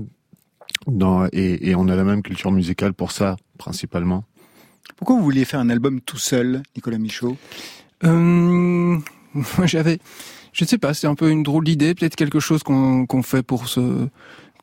[0.88, 4.24] dans, et, et on a la même culture musicale pour ça, principalement.
[4.98, 7.38] Pourquoi vous vouliez faire un album tout seul, Nicolas Michaud?
[8.04, 8.10] Euh,
[9.34, 10.00] moi, j'avais,
[10.54, 13.24] je ne sais pas, c'est un peu une drôle d'idée, peut-être quelque chose qu'on qu'on
[13.24, 14.08] fait pour se,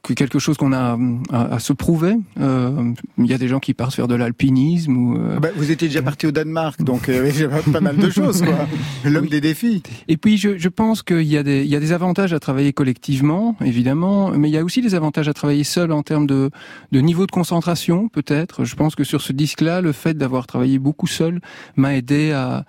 [0.05, 0.97] que quelque chose qu'on a
[1.33, 2.15] à, à se prouver.
[2.41, 5.17] Euh, Il y a des gens qui partent faire de l'alpinisme ou.
[5.19, 7.31] euh, Bah, Vous étiez déjà parti au Danemark, donc euh,
[7.73, 8.69] pas mal de choses, quoi.
[9.05, 9.83] L'homme des défis.
[10.07, 12.39] Et puis je, je pense qu'il y a des il y a des avantages à
[12.39, 16.27] travailler collectivement, évidemment, mais il y a aussi des avantages à travailler seul en termes
[16.29, 16.51] de
[16.93, 18.65] de niveau de concentration, peut-être.
[18.65, 21.41] Je pense que sur ce disque-là, le fait d'avoir travaillé beaucoup seul
[21.77, 22.65] m'a aidé à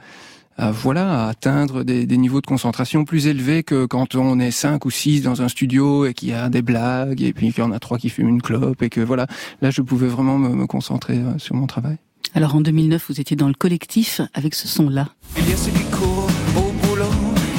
[0.60, 4.52] à, voilà, à atteindre des, des niveaux de concentration plus élevés que quand on est
[4.52, 7.64] cinq ou six dans un studio et qu'il y a des blagues et puis qu'il
[7.64, 9.26] y en a trois qui fument une clope et que voilà,
[9.62, 11.98] là je pouvais vraiment me, me concentrer euh, sur mon travail.
[12.36, 15.08] Alors en 2009, vous étiez dans le collectif avec ce son-là.
[15.38, 17.06] Il y a ceux qui courent au boulot,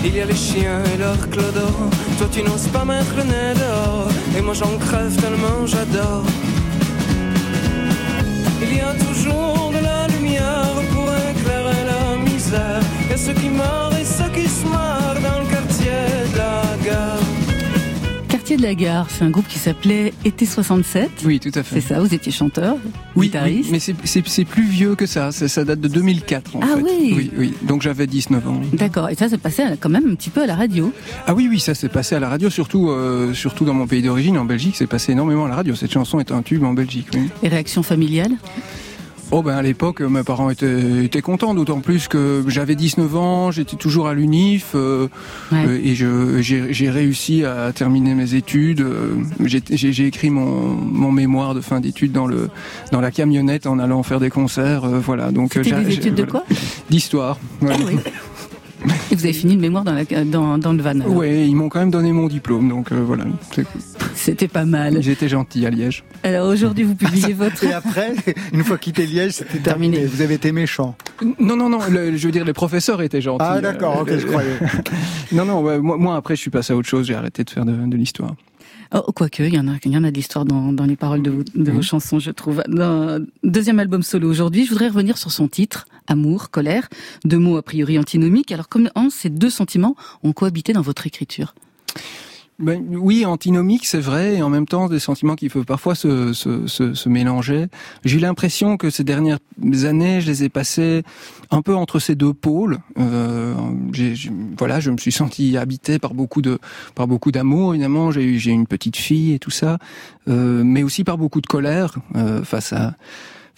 [0.05, 1.91] il y a les chiens et leurs clodos.
[2.19, 6.25] Toi tu n'oses pas mettre le nez dehors, et moi j'en crève tellement j'adore.
[18.51, 21.23] Quartier de la Gare, c'est un groupe qui s'appelait Été 67.
[21.25, 21.81] Oui, tout à fait.
[21.81, 22.79] C'est ça, vous étiez chanteur,
[23.15, 23.67] Oui, guitariste.
[23.67, 25.31] oui, mais c'est- plus vieux que ça.
[25.31, 26.83] Ça, ça date de 2004 en Ah fait.
[26.83, 27.15] oui.
[27.17, 27.55] oui, oui.
[27.63, 28.61] Donc j'avais 19 ans.
[28.73, 30.93] D'accord, et ça s'est passé quand même un petit peu à la radio.
[31.29, 34.03] Ah oui, oui, ça s'est passé à la radio, surtout, euh, surtout dans mon pays
[34.03, 35.77] d'origine, en Belgique, c'est passé énormément à la radio.
[35.77, 37.07] Cette chanson est un tube en Belgique.
[37.15, 37.29] Oui.
[37.45, 38.33] Et réaction familiale?
[39.33, 43.17] Oh ben à l'époque, euh, mes parents étaient, étaient contents, d'autant plus que j'avais 19
[43.17, 45.07] ans, j'étais toujours à l'UNIF euh,
[45.53, 45.65] Ouais.
[45.67, 48.81] euh, et je j'ai j'ai réussi à terminer mes études.
[48.81, 49.15] euh,
[49.45, 52.49] J'ai écrit mon, mon mémoire de fin d'études dans le
[52.91, 54.85] dans la camionnette en allant faire des concerts.
[54.85, 56.45] euh, voilà, donc C'était j'ai- des études de voilà.
[56.47, 56.57] quoi
[56.91, 57.39] D'histoire.
[57.63, 57.99] Ah oui.
[59.13, 60.99] Et vous avez fini le mémoire dans, la, dans, dans le van.
[61.03, 63.25] Ouais, ils m'ont quand même donné mon diplôme, donc euh, voilà.
[63.53, 63.81] c'est cool.
[64.31, 65.03] C'était pas mal.
[65.03, 66.05] J'étais gentil à Liège.
[66.23, 67.65] Alors aujourd'hui, vous publiez votre...
[67.65, 68.15] Et après,
[68.53, 70.05] une fois quitté Liège, c'était terminé.
[70.07, 70.97] Vous avez été méchant.
[71.39, 73.45] Non, non, non, le- je veux dire, les professeurs étaient gentils.
[73.47, 74.57] Ah, d'accord, ok, Euh, je croyais.
[75.33, 77.51] non, non, ouais, moi, moi, après, je suis passé à autre chose, j'ai arrêté de
[77.51, 78.35] faire de, de l'histoire.
[78.95, 80.97] Oh, quoique, il y en a, il y en a de l'histoire dans, dans les
[80.97, 82.63] paroles de, vos, de vos chansons, je trouve.
[82.69, 86.89] Dans, deuxième album solo aujourd'hui, je voudrais revenir sur son titre, Amour, colère,
[87.25, 88.51] deux mots a priori antinomiques.
[88.53, 91.55] Alors comment ces deux sentiments ont cohabité dans votre écriture?
[92.61, 96.35] Ben, oui, antinomique, c'est vrai, et en même temps des sentiments qui peuvent parfois se,
[96.35, 97.69] se, se, se mélanger.
[98.05, 99.39] J'ai eu l'impression que ces dernières
[99.85, 101.03] années, je les ai passées
[101.51, 102.79] un peu entre ces deux pôles.
[102.99, 103.55] Euh,
[103.93, 104.15] j'ai-
[104.59, 106.59] voilà, je me suis senti habité par beaucoup de
[106.95, 107.73] par beaucoup d'amour.
[107.75, 109.79] Évidemment, j'ai eu j'ai une petite fille et tout ça,
[110.29, 112.95] euh, mais aussi par beaucoup de colère euh, face à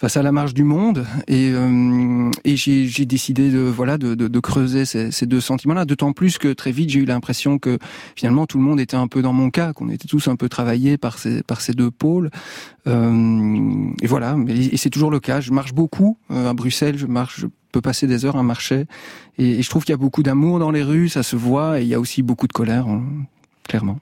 [0.03, 5.85] face à la marche du monde et, euh, j'ai décidé de creuser ces, deux sentiments-là.
[5.85, 7.79] D'autant plus que très vite j'ai eu l'impression que
[8.13, 10.49] finalement tout le monde était un peu dans mon cas qu'on était tous un peu
[10.49, 12.31] travaillés par ces deux pôles.
[12.85, 15.39] Euh, et voilà et, c'est toujours le cas.
[15.39, 16.97] Je marche beaucoup euh, à Bruxelles.
[16.97, 18.87] Je marche je peux passer des heures à marcher.
[19.37, 21.79] Et, et je trouve qu'il y a beaucoup d'amour dans les rues ça se voit
[21.79, 23.05] et il y a aussi beaucoup de colère hein,
[23.69, 23.99] clairement.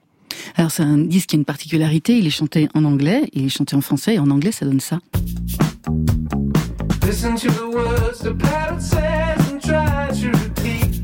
[0.56, 3.48] Alors c'est un disque qui a une particularité, il est chanté en anglais, il est
[3.50, 4.98] chanté en français, et en anglais ça donne ça.
[7.02, 11.00] Listen to the words the parrot says and try to repeat.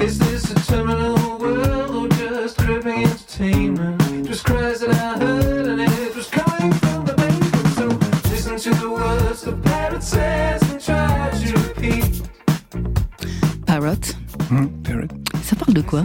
[0.00, 4.28] Is this a terminal world or just gripping entertainment?
[4.28, 7.66] Was cries that I heard and it was coming from the basement.
[7.76, 7.88] So
[8.30, 12.22] listen to the words the parrot says and try to repeat.
[13.66, 14.16] Parrot,
[14.48, 15.10] Hmm, parrot.
[15.42, 16.04] ça parle de quoi?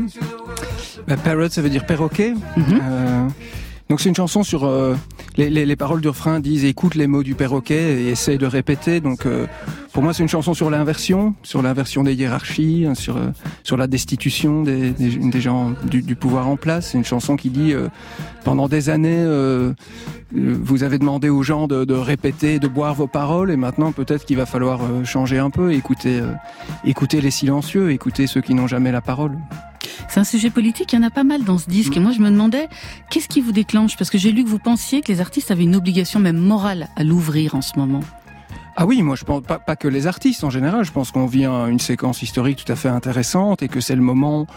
[1.08, 2.34] Bah, parrot, ça veut dire perroquet.
[2.58, 3.30] Euh,
[3.90, 4.96] donc c'est une chanson sur euh,
[5.38, 8.46] les, les, les paroles du refrain disent écoute les mots du perroquet et essaye de
[8.46, 9.00] répéter.
[9.00, 9.48] Donc euh,
[9.94, 13.30] pour moi c'est une chanson sur l'inversion, sur l'inversion des hiérarchies, hein, sur euh,
[13.64, 16.90] sur la destitution des, des, gens du, pouvoir en place.
[16.92, 17.74] C'est une chanson qui dit
[18.44, 19.26] pendant des années
[20.32, 24.26] vous avez demandé aux gens de, de répéter, de boire vos paroles et maintenant peut-être
[24.26, 26.22] qu'il va falloir changer un peu, écouter
[26.84, 29.38] écouter les silencieux, écouter ceux qui n'ont jamais la parole.
[30.18, 31.96] C'est un sujet politique, il y en a pas mal dans ce disque.
[31.96, 32.70] Et moi, je me demandais,
[33.12, 33.98] qu'est-ce qui vous déclenche?
[33.98, 36.88] Parce que j'ai lu que vous pensiez que les artistes avaient une obligation même morale
[36.96, 38.00] à l'ouvrir en ce moment.
[38.76, 40.84] Ah oui, moi je pense pas, que les artistes en général.
[40.86, 43.96] Je pense qu'on vit un- une séquence historique tout à fait intéressante et que c'est
[43.96, 44.48] le moment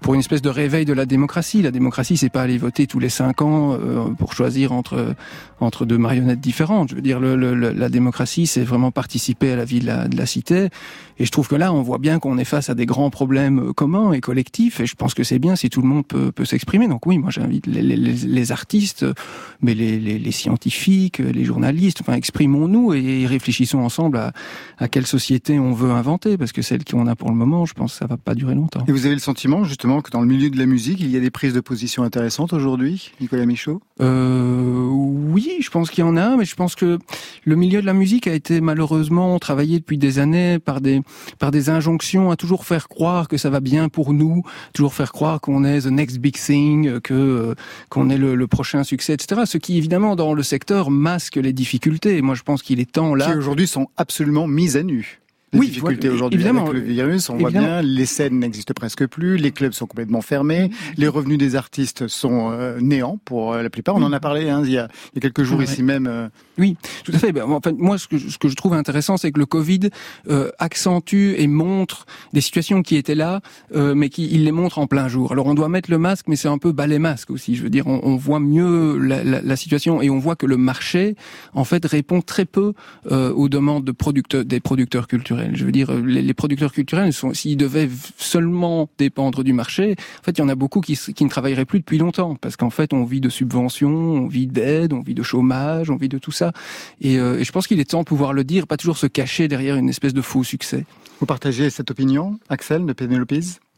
[0.00, 1.62] pour une espèce de réveil de la démocratie.
[1.62, 5.14] La démocratie, c'est pas aller voter tous les cinq ans euh, pour choisir entre
[5.62, 6.88] entre deux marionnettes différentes.
[6.90, 10.08] Je veux dire, le, le- la démocratie, c'est vraiment participer à la vie de la,
[10.08, 10.68] de la cité.
[11.18, 13.58] Et je trouve que là, on voit bien qu'on est face à des grands problèmes
[13.58, 14.80] euh, communs et collectifs.
[14.80, 16.88] Et je pense que c'est bien si tout le monde peut, peut s'exprimer.
[16.88, 19.04] Donc oui, moi j'invite les, les- les- artistes,
[19.60, 21.98] mais les, les- les scientifiques, les journalistes.
[22.00, 24.32] Enfin, exprimons-nous et réfléchissons ensemble à,
[24.78, 27.74] à quelle société on veut inventer, parce que celle qu'on a pour le moment, je
[27.74, 28.82] pense que ça va pas durer longtemps.
[28.88, 31.16] Et vous avez le sentiment justement que dans le milieu de la musique, il y
[31.16, 33.80] a des prises de position intéressantes aujourd'hui, Nicolas Michaud?
[34.00, 36.98] Euh, oui, je pense qu'il y en a, mais je pense que
[37.44, 41.00] le milieu de la musique a été malheureusement travaillé depuis des années par des
[41.38, 45.12] par des injonctions à toujours faire croire que ça va bien pour nous, toujours faire
[45.12, 47.54] croire qu'on est the next big thing, que euh,
[47.88, 49.42] qu'on est le, le prochain succès, etc.
[49.44, 52.16] Ce qui évidemment dans le secteur masque les difficultés.
[52.16, 53.26] Et moi, je pense qu'il est temps là.
[53.26, 55.19] Qui aujourd'hui sont absolument mises à nu.
[55.52, 59.36] Les Oui, difficultés aujourd'hui avec le virus, on voit bien, les scènes n'existent presque plus,
[59.36, 63.68] les clubs sont complètement fermés, les revenus des artistes sont euh, néants pour euh, la
[63.70, 63.96] plupart.
[63.96, 65.64] On en a parlé hein, il, y a, il y a quelques jours Ouais.
[65.64, 66.30] ici même.
[66.60, 67.32] Oui, tout à fait.
[67.32, 69.88] Ben, en fait, moi, ce que, ce que je trouve intéressant, c'est que le Covid
[70.28, 73.40] euh, accentue et montre des situations qui étaient là,
[73.74, 75.32] euh, mais qui il les montre en plein jour.
[75.32, 77.56] Alors, on doit mettre le masque, mais c'est un peu balai masque aussi.
[77.56, 80.46] Je veux dire, on, on voit mieux la, la- la situation et on voit que
[80.46, 81.16] le marché,
[81.54, 82.74] en fait, répond très peu
[83.10, 85.52] euh, aux demandes de producteurs, des producteurs culturels.
[85.56, 90.22] Je veux dire, euh, les, les producteurs culturels, s'ils devaient seulement dépendre du marché, en
[90.24, 92.70] fait, il y en a beaucoup qui, qui ne travailleraient plus depuis longtemps, parce qu'en
[92.70, 96.18] fait, on vit de subventions, on vit d'aides, on vit de chômage, on vit de
[96.18, 96.49] tout ça.
[97.00, 99.06] Et, euh, et je pense qu'il est temps de pouvoir le dire, pas toujours se
[99.06, 100.84] cacher derrière une espèce de faux succès.
[101.20, 103.32] Vous partagez cette opinion, Axel, de Penelope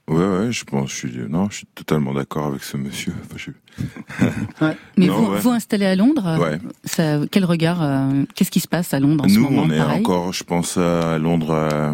[0.08, 3.14] Ouais, ouais, je pense, je suis, non, je suis totalement d'accord avec ce monsieur.
[3.24, 5.38] Enfin, je- Mais Non, vous, ouais.
[5.40, 6.58] vous installez à Londres, euh, Ouais.
[6.85, 9.70] ça, quel regard, euh, qu'est-ce qui se passe à Londres en ce Nous, moment on
[9.70, 10.00] est pareil?
[10.00, 11.50] encore, je pense, à Londres.
[11.50, 11.92] euh,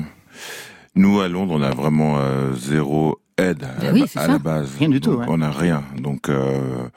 [0.94, 4.26] Nous, à Londres, on a vraiment euh, zéro aide à, Ben oui, à ça.
[4.26, 4.70] la base.
[4.78, 5.20] Rien du tout.
[5.28, 5.84] On n'a rien.
[5.98, 6.88] Donc, euh,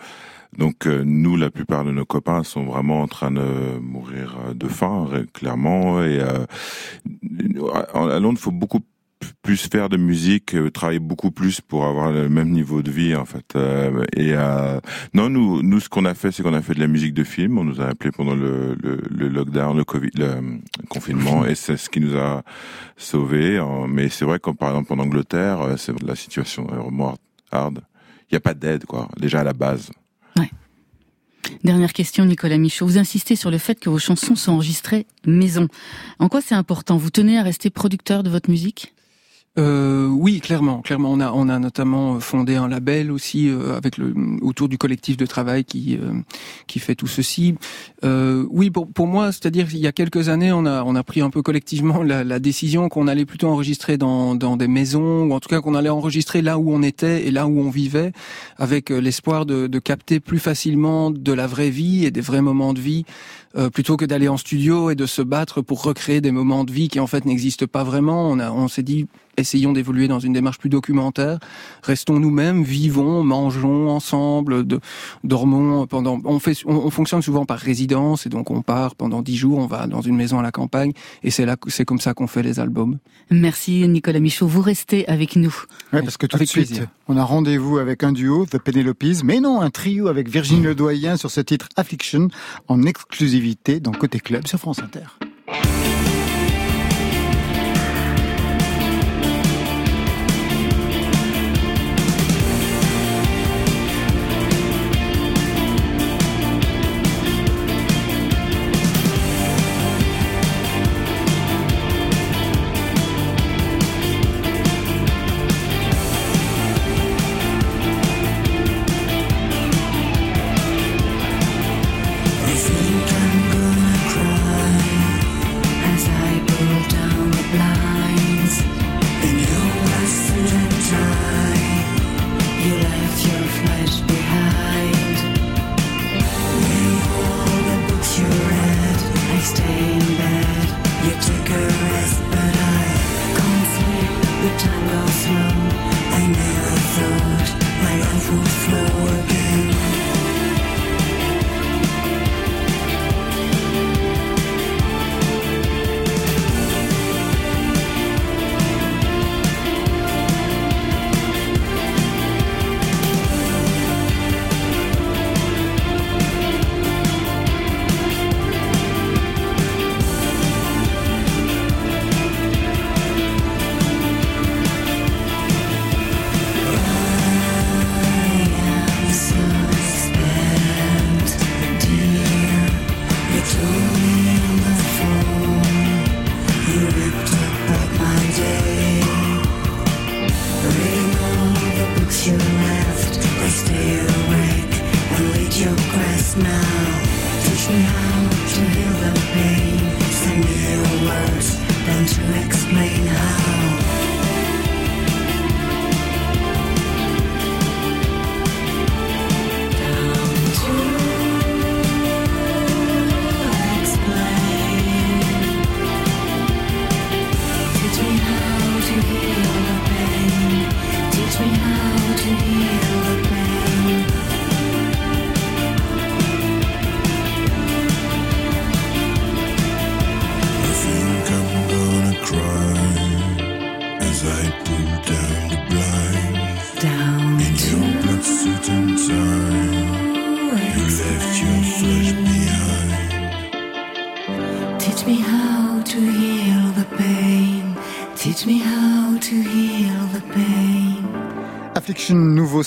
[0.57, 4.53] donc euh, nous, la plupart de nos copains sont vraiment en train de mourir euh,
[4.53, 6.03] de faim, clairement.
[6.03, 6.45] Et euh,
[7.93, 8.81] à Londres, il faut beaucoup
[9.43, 13.25] plus faire de musique, travailler beaucoup plus pour avoir le même niveau de vie en
[13.25, 13.55] fait.
[13.55, 14.79] Euh, et euh,
[15.13, 17.23] non, nous, nous, ce qu'on a fait, c'est qu'on a fait de la musique de
[17.23, 17.57] film.
[17.57, 20.59] On nous a appelé pendant le, le, le lockdown, le Covid, le
[20.89, 22.43] confinement, et c'est ce qui nous a
[22.97, 23.63] sauvés.
[23.87, 27.15] Mais c'est vrai qu'en par exemple en Angleterre, c'est la situation est vraiment
[27.51, 27.81] hard.
[28.29, 29.91] Il n'y a pas d'aide quoi, déjà à la base.
[31.63, 32.85] Dernière question, Nicolas Michaud.
[32.85, 35.67] Vous insistez sur le fait que vos chansons sont enregistrées maison.
[36.19, 36.97] En quoi c'est important?
[36.97, 38.93] Vous tenez à rester producteur de votre musique?
[39.59, 41.11] Euh, oui, clairement, clairement.
[41.11, 45.17] On a, on a notamment fondé un label aussi euh, avec le autour du collectif
[45.17, 46.13] de travail qui euh,
[46.67, 47.55] qui fait tout ceci.
[48.05, 51.03] Euh, oui, pour pour moi, c'est-à-dire il y a quelques années, on a on a
[51.03, 55.23] pris un peu collectivement la, la décision qu'on allait plutôt enregistrer dans dans des maisons
[55.25, 57.69] ou en tout cas qu'on allait enregistrer là où on était et là où on
[57.69, 58.13] vivait,
[58.57, 62.41] avec euh, l'espoir de de capter plus facilement de la vraie vie et des vrais
[62.41, 63.03] moments de vie
[63.57, 66.71] euh, plutôt que d'aller en studio et de se battre pour recréer des moments de
[66.71, 68.29] vie qui en fait n'existent pas vraiment.
[68.29, 71.39] On a, on s'est dit, essayons d'évoluer dans une démarche plus documentaire.
[71.83, 74.79] Restons nous-mêmes, vivons, mangeons ensemble, de,
[75.23, 76.19] dormons pendant.
[76.25, 79.57] On fait, on, on fonctionne souvent par résidence et donc on part pendant dix jours,
[79.57, 80.91] on va dans une maison à la campagne
[81.23, 82.97] et c'est là, c'est comme ça qu'on fait les albums.
[83.29, 84.47] Merci Nicolas Michaud.
[84.47, 85.55] Vous restez avec nous.
[85.93, 86.87] Ouais, parce que tout Avec de suite, plaisir.
[87.07, 91.17] on a rendez-vous avec un duo, The Penelopes, mais non, un trio avec Virginie Ledoyen
[91.17, 92.27] sur ce titre Affliction,
[92.67, 95.05] en exclusivité dans Côté Club sur France Inter.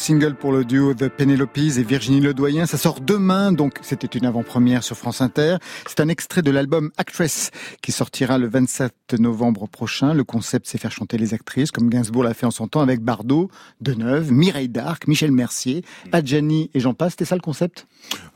[0.05, 2.67] Single pour le duo The Penelopes et Virginie Ledoyen.
[2.67, 5.57] Ça sort demain, donc c'était une avant-première sur France Inter.
[5.87, 7.51] C'est un extrait de l'album Actress
[7.81, 10.13] qui sortira le 27 novembre prochain.
[10.13, 13.01] Le concept, c'est faire chanter les actrices, comme Gainsbourg l'a fait en son temps avec
[13.01, 13.51] Bardot,
[13.81, 15.83] Deneuve, Mireille Darc, Michel Mercier,
[16.13, 17.13] Adjani et j'en passe.
[17.13, 17.87] C'était ça le concept?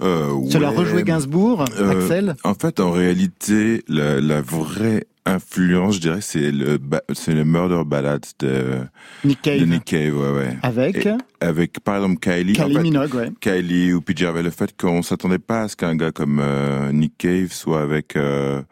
[0.01, 0.77] Euh, Cela ouais.
[0.77, 2.35] rejouer Gainsbourg, Euh, Axel?
[2.45, 6.79] En fait, en réalité, la, la vraie influence, je dirais, c'est le,
[7.13, 8.81] c'est le Murder Ballad de
[9.25, 9.61] Nick Cave.
[9.61, 10.57] de Nick Cave, ouais, ouais.
[10.63, 11.07] Avec?
[11.07, 12.55] Et avec, par exemple, Kylie.
[12.55, 13.31] Kylie en fait, Minogue, ouais.
[13.41, 16.91] Kylie ou PJ Harvey, le fait qu'on s'attendait pas à ce qu'un gars comme euh,
[16.93, 18.63] Nick Cave soit avec euh,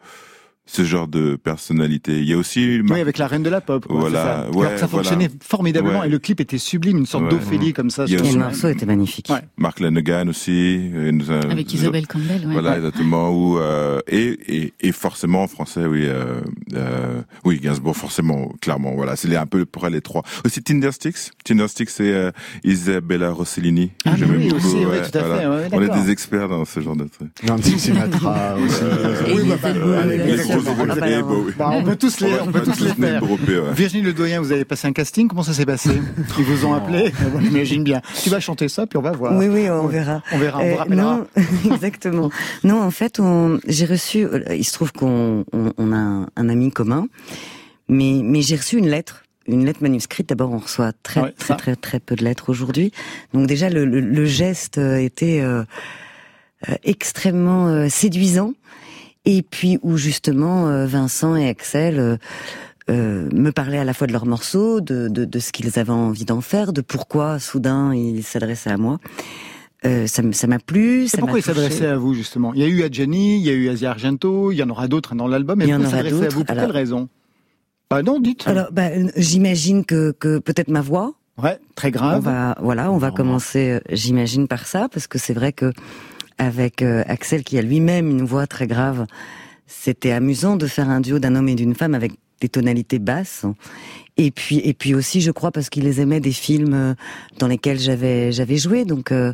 [0.67, 2.19] ce genre de personnalité.
[2.19, 3.85] Il y a aussi Oui, avec la reine de la pop.
[3.87, 4.57] Quoi, Voilà, ça.
[4.57, 5.39] ouais, ça fonctionnait voilà.
[5.43, 6.07] formidablement Ouais.
[6.07, 7.29] et le clip était sublime, une sorte Ouais.
[7.31, 8.03] d'Ophélie comme ça.
[8.05, 9.29] Et le morceau était magnifique.
[9.29, 9.41] Ouais.
[9.57, 10.91] Mark Lanegan aussi.
[10.93, 12.53] euh, nous Avec nous Isabelle Campbell, ouais.
[12.53, 12.77] Voilà, Ouais.
[12.77, 13.31] exactement.
[13.31, 16.41] Où, euh, et, et, et forcément en français, oui, euh,
[16.75, 18.93] euh, oui, Gainsbourg, forcément, clairement.
[18.95, 20.23] Voilà, c'est un peu pour les trois.
[20.45, 21.31] Aussi Tindersticks.
[21.45, 22.31] Tindersticks, c'est euh,
[22.63, 23.91] Isabella Rossellini.
[24.05, 26.49] Ah, J'aime oui, beaucoup, aussi, oui, ouais, tout à fait, ouais, On est des experts
[26.49, 27.29] dans ce genre de trucs.
[27.47, 28.81] Nancy Sinatra aussi.
[30.65, 30.95] Ah,
[31.25, 31.53] oui.
[31.57, 33.21] bah, on peut tous les, on peut tous les faire.
[33.73, 35.91] Virginie Ledoyen, vous avez passé un casting, comment ça s'est passé?
[36.37, 38.01] Ils vous ont appelé J'imagine bien.
[38.23, 39.35] Tu vas chanter ça, puis on va voir.
[39.35, 40.21] Oui, oui, on verra.
[40.31, 41.27] On verra, on vous Euh, rappellera.
[41.73, 42.29] exactement.
[42.63, 44.27] Non, en fait, on, j'ai reçu.
[44.55, 47.07] Il se trouve qu'on on, on a un, ami commun,
[47.87, 49.23] mais mais j'ai reçu une lettre.
[49.47, 50.27] Une lettre manuscrite.
[50.29, 52.91] D'abord, on reçoit très Ouais, très, très très peu de lettres aujourd'hui.
[53.33, 55.63] Donc déjà, le, le, le geste euh, était euh,
[56.69, 58.53] euh, extrêmement euh, séduisant.
[59.29, 62.17] Et puis où justement euh, Vincent et Axel euh,
[62.89, 65.91] euh, me parlaient à la fois de leurs morceaux, de, de, de ce qu'ils avaient
[65.91, 68.99] envie d'en faire, de pourquoi soudain ils s'adressaient à moi.
[69.85, 71.07] Euh, ça m'a plu.
[71.07, 72.53] Ça pourquoi ils s'adressaient à vous, justement?
[72.53, 74.87] Il y a eu Adjani, il y a eu Asia Argento, il y en aura
[74.87, 75.61] d'autres hein, dans l'album.
[75.61, 76.43] Il y en aura s'adressaient à d'autres, vous?
[76.45, 77.09] Pour alors- quelle raison?
[77.89, 78.47] Bah non, dites.
[78.47, 81.13] Alors, bah, j'imagine que, que peut-être ma voix.
[81.41, 82.23] Ouais, très On grave.
[82.23, 85.71] va, voilà, on va commencer, euh, j'imagine, par ça, parce que c'est vrai que
[86.37, 89.05] avec euh, Axel, qui a lui-même une voix très grave,
[89.65, 93.45] c'était amusant de faire un duo d'un homme et d'une femme avec des tonalités basses.
[94.17, 96.93] Et puis, et puis aussi, je crois, parce qu'ils aimaient des films euh,
[97.39, 99.11] dans lesquels j'avais, j'avais joué, donc.
[99.11, 99.33] euh,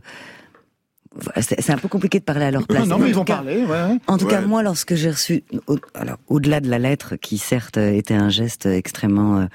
[1.41, 2.87] c'est c'est un peu compliqué de parler à leur place.
[2.87, 3.97] non, Mais ils cas- parler, ouais.
[4.07, 7.77] En tout cas, moi, lorsque j'ai reçu, au- alors au-delà de la lettre, qui certes
[7.77, 9.45] était un geste extrêmement euh,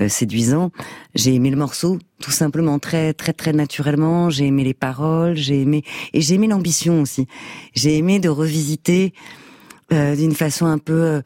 [0.00, 0.70] euh, séduisant,
[1.14, 4.30] j'ai aimé le morceau, tout simplement, très, très, très naturellement.
[4.30, 5.82] J'ai aimé les paroles, j'ai aimé
[6.12, 7.26] et j'ai aimé l'ambition aussi.
[7.74, 9.12] J'ai aimé de revisiter
[9.92, 11.20] euh, d'une façon un peu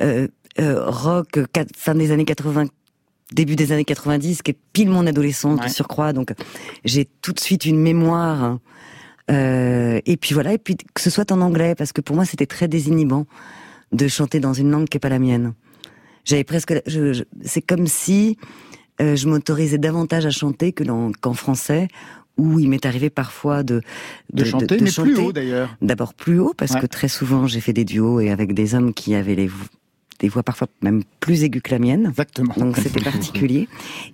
[0.00, 0.28] euh,
[0.60, 1.38] euh, rock,
[1.76, 2.64] fin des années 80
[3.32, 5.66] début des années 90, qui est pile mon adolescence Ouais.
[5.66, 6.12] de surcroît.
[6.12, 6.32] Donc,
[6.84, 8.58] j'ai tout de suite une mémoire.
[9.30, 12.24] Euh, et puis voilà, et puis que ce soit en anglais, parce que pour moi
[12.24, 13.26] c'était très désinhibant
[13.92, 15.52] de chanter dans une langue qui est pas la mienne.
[16.24, 18.36] J'avais presque, je, je- c'est comme si
[19.00, 21.88] euh, je m'autorisais davantage à chanter que dans- qu'en français,
[22.38, 23.80] où il m'est arrivé parfois de
[24.32, 25.76] De, chanter, mais plus haut d'ailleurs.
[25.82, 26.80] D'abord plus haut, parce Ouais.
[26.80, 29.50] que très souvent j'ai fait des duos et avec des hommes qui avaient les
[30.18, 32.06] des voix parfois même plus aiguës que la mienne.
[32.08, 32.54] Exactement.
[32.56, 33.00] Donc c'était
[33.44, 33.68] particulier.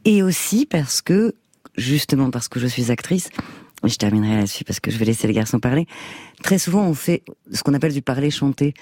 [0.04, 1.34] Et aussi parce que,
[1.76, 3.30] justement parce que je suis actrice,
[3.88, 5.86] je terminerai là-dessus parce que je vais laisser les garçons parler,
[6.42, 8.74] très souvent on fait ce qu'on appelle du parler chanté.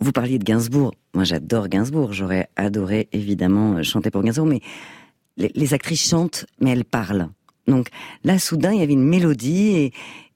[0.00, 0.92] Vous parliez de Gainsbourg.
[1.14, 2.12] Moi j'adore Gainsbourg.
[2.12, 4.60] J'aurais adoré évidemment euh, chanter pour Gainsbourg, mais
[5.36, 7.28] les, actrices chantent, mais elles parlent.
[7.66, 7.88] Donc
[8.24, 9.92] là, soudain, il y avait une mélodie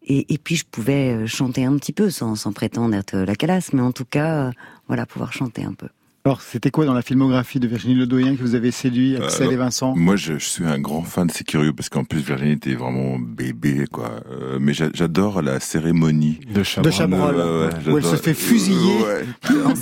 [0.08, 3.72] et, puis je pouvais euh, chanter un petit peu sans, sans prétendre être la calasse,
[3.72, 4.52] mais en tout cas, euh,
[4.86, 5.88] voilà, pouvoir chanter un peu.
[6.26, 9.50] Alors, c'était quoi dans la filmographie de Virginie Ledoyen qui vous avait séduit, Axel Euh,
[9.52, 9.94] et Vincent?
[9.94, 13.16] Moi, je, je suis un grand fan, c'est curieux, parce qu'en plus, Virginie était vraiment
[13.20, 14.10] bébé, quoi.
[14.32, 16.40] Euh, mais j'a- j'adore la cérémonie.
[16.52, 17.42] De De Chabrol, Ouais,
[17.86, 18.76] ouais, où elle se fait fusiller.
[19.04, 19.24] Ouais.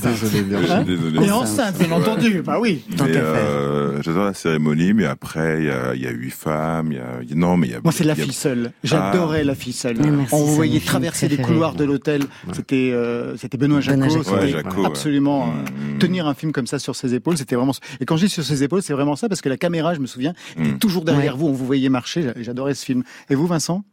[0.03, 0.71] Désolé, Virginie.
[0.71, 1.27] Hein Désolé.
[1.27, 2.43] Et enceinte, bien entendu.
[2.45, 2.83] Bah oui.
[2.91, 6.93] Mais, euh, j'adore la cérémonie, mais après, il y a, il y a huit femmes,
[6.93, 7.81] il y a, il y a- non, mais il y a.
[7.83, 8.73] Moi, c'est la a- ficelle.
[8.83, 9.45] J'adorais Ah.
[9.45, 9.97] la ficelle.
[9.99, 12.25] Oui, merci, On vous voyait traverser les couloirs de l'hôtel.
[12.53, 14.01] C'était euh, c'était Benoît Jacot.
[14.03, 14.71] Benoît Jacot.
[14.77, 15.99] C'était absolument Mm, euh, mm.
[16.01, 17.37] tenir un film comme ça sur ses épaules.
[17.39, 17.73] C'était vraiment.
[18.01, 20.01] Et quand je dis sur ses épaules, c'est vraiment ça parce que la caméra, je
[20.01, 20.79] me souviens, était Mm.
[20.79, 21.41] toujours derrière Ouais.
[21.41, 21.47] vous.
[21.49, 22.33] On vous voyait marcher.
[22.37, 23.03] J'adorais ce film.
[23.31, 23.85] Et vous, Vincent?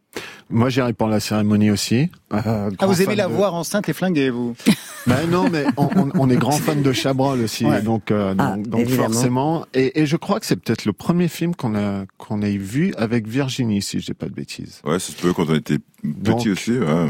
[0.49, 2.09] Moi, j'irai pour la cérémonie aussi.
[2.33, 4.55] Euh, Ah, vous aimez fan la de- voir enceinte et flinguée, vous?
[5.07, 7.81] Ben non, mais on, on- on est grand fan de Chabrol aussi, Ouais.
[7.81, 9.09] donc, euh, Ah, donc, donc évidemment.
[9.13, 9.65] forcément.
[9.73, 12.93] Et, et je crois que c'est peut-être le premier film qu'on a qu'on ait vu
[12.97, 14.81] avec Virginie, si je dis pas de bêtises.
[14.83, 17.07] Ouais, ça se peut quand on était Donc- petit aussi, ouais, ouais.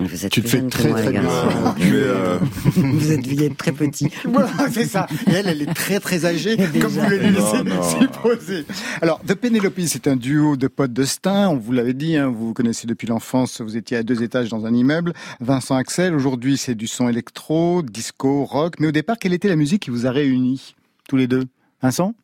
[0.00, 1.22] Vous êtes Tu te fais très, moi, très bien.
[1.22, 2.38] Mais, euh,
[2.76, 4.10] Vous êtes, vous êtes très petit.
[4.24, 5.06] Voilà, c'est ça.
[5.28, 8.66] Et elle, elle est très très âgée, comme vous le laissez supposer.
[9.00, 11.48] Alors, The Penelope, c'est un duo de potes de Stein.
[11.48, 13.60] On vous l'avait dit, hein, vous vous connaissez depuis l'enfance.
[13.60, 15.14] Vous étiez à deux étages dans un immeuble.
[15.40, 18.74] Vincent Axel, aujourd'hui, c'est du son électro, disco, rock.
[18.80, 20.74] Mais au départ, quelle était la musique qui vous a réunis
[21.08, 21.44] tous les deux?
[21.80, 22.14] Vincent?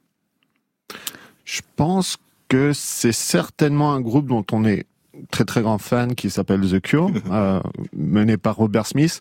[1.44, 2.16] Je pense
[2.48, 4.86] que c'est certainement un groupe dont on est
[5.30, 7.60] très très grand fan qui s'appelle The Cure, euh,
[7.96, 9.20] mené par Robert Smith.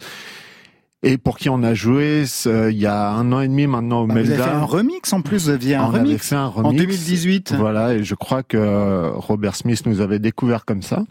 [1.01, 4.01] Et pour qui on a joué ce- il y a un an et demi maintenant
[4.01, 4.43] au Bah, Vous avez Melda.
[4.43, 5.43] fait un remix en plus.
[5.45, 7.53] Vous aviez un on avait remix fait un remix en 2018.
[7.57, 11.03] Voilà, et je crois que Robert Smith nous avait découvert comme ça.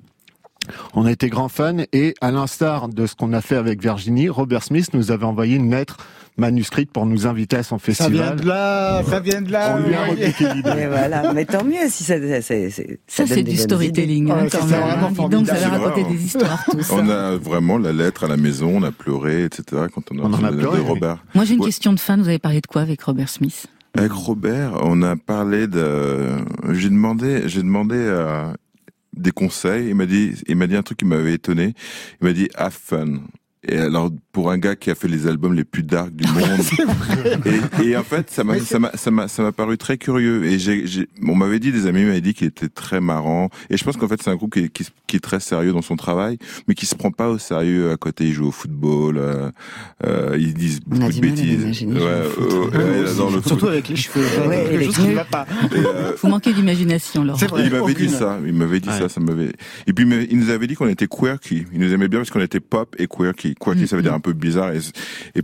[0.93, 4.29] On a été grands fans et à l'instar de ce qu'on a fait avec Virginie,
[4.29, 5.97] Robert Smith nous avait envoyé une lettre
[6.39, 8.41] manuscrite pour nous inviter à son Ça vient festival.
[8.41, 9.77] de là, ça vient de là.
[9.79, 10.75] On lui a.
[10.77, 14.31] Mais voilà, mais tant mieux si ça, ça, c'est- Ça, du storytelling.
[14.31, 15.29] hein, Ouais, quand c'est même, vraiment hein.
[15.29, 16.95] Donc, raconté C'est vrai, des histoires, tout ça.
[16.95, 19.83] on a vraiment la lettre à la maison, on a pleuré, etc.
[19.93, 20.89] Quand on a On en entendu a pleuré, de oui.
[20.89, 21.25] Robert.
[21.35, 21.67] Moi, j'ai une Ouais.
[21.67, 22.21] question de fan.
[22.23, 23.67] Vous avez parlé de quoi avec Robert Smith?
[23.97, 26.29] Avec Robert, on a parlé de.
[26.73, 28.53] J'ai demandé, j'ai demandé euh,
[29.17, 29.89] des conseils.
[29.89, 31.75] Il m'a dit, il m'a dit un truc qui m'avait étonné.
[32.21, 33.23] Il m'a dit have fun.
[33.67, 37.43] Et alors, pour un gars qui a fait les albums les plus dark du monde,
[37.83, 40.45] et, et en fait, ça m'a, ça m'a, ça m'a, ça m'a paru très curieux.
[40.45, 43.51] Et j'ai, j'ai, on m'avait dit, des amis m'avaient dit qu'il était très marrant.
[43.69, 45.73] Et je pense qu'en fait, c'est un groupe qui est, qui, qui est très sérieux
[45.73, 48.27] dans son travail, mais qui se prend pas au sérieux à côté.
[48.27, 49.51] Il joue au football, euh,
[50.07, 51.83] euh, ils disent On a beaucoup de bêtises.
[51.83, 53.49] Ouais, euh, ouais, adore le foot.
[53.49, 54.25] Surtout avec les cheveux.
[54.47, 55.47] Ouais, quelque chose qui ne va pas.
[55.73, 57.39] Euh, Vous manquez d'imagination, Laurent.
[57.39, 57.65] Vrai.
[57.65, 58.99] il m'avait dit ça, il m'avait dit Ouais.
[59.01, 59.51] ça, ça m'avait.
[59.89, 61.65] Et puis il nous avait dit qu'on était quirky.
[61.73, 63.57] Il nous aimait bien parce qu'on était pop et quirky.
[63.57, 64.81] Quirky, ça veut dire un peu bizarre et
[65.35, 65.43] et,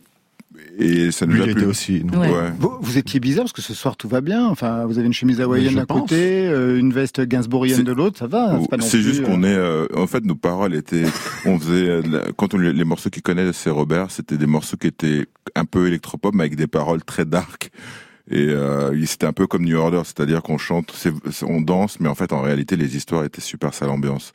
[0.78, 1.66] et ça nous Lui, a plu.
[1.66, 2.00] aussi.
[2.00, 2.20] donc.
[2.20, 2.30] Ouais.
[2.30, 2.52] Ouais.
[2.58, 4.46] Vous, vous étiez bizarre parce que ce soir tout va bien.
[4.46, 8.26] Enfin, vous avez une chemise hawaïenne d'un côté, euh, une veste gainsbourgienne de l'autre, ça
[8.26, 8.58] va.
[8.80, 11.04] C'est juste euh, qu'on est, euh, en fait, nos paroles étaient,
[11.44, 12.02] on faisait, euh,
[12.36, 15.86] quand on les morceaux qu'il connaît, c'est Robert, c'était des morceaux qui étaient un peu
[15.86, 17.70] électropop, mais avec des paroles très dark.
[18.30, 20.94] Et euh, c'était un peu comme New Order, c'est-à-dire qu'on chante,
[21.42, 24.32] on danse, mais en fait, en réalité, les histoires étaient super sale ambiance.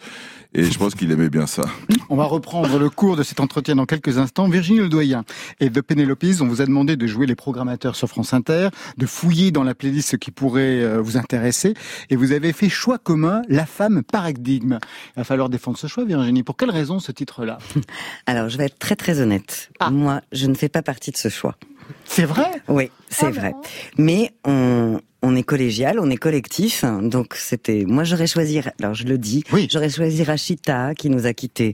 [0.55, 1.63] Et je pense qu'il aimait bien ça.
[2.09, 4.49] On va reprendre le cours de cet entretien dans quelques instants.
[4.49, 5.23] Virginie Ledoyen
[5.59, 9.05] et The Penelopes, on vous a demandé de jouer les programmateurs sur France Inter, de
[9.05, 11.75] fouiller dans la playlist ce qui pourrait euh, vous intéresser.
[12.09, 14.79] Et vous avez fait choix commun, La femme paradigme.
[15.15, 16.41] Il va falloir défendre ce choix, Virginie.
[16.41, 17.59] Pour quelle raison ce titre-là?
[18.25, 19.69] Alors, je vais être très très honnête.
[19.79, 19.91] Ah.
[19.91, 21.57] Moi, je ne fais pas partie de ce choix.
[22.05, 23.53] C'est vrai Oui, c'est Ah vrai.
[23.97, 26.83] Mais on, on est collégial, on est collectif.
[26.83, 29.67] hein, Donc c'était, moi j'aurais choisi, alors je le dis, Oui.
[29.71, 31.73] j'aurais choisi Rachita qui nous a quittés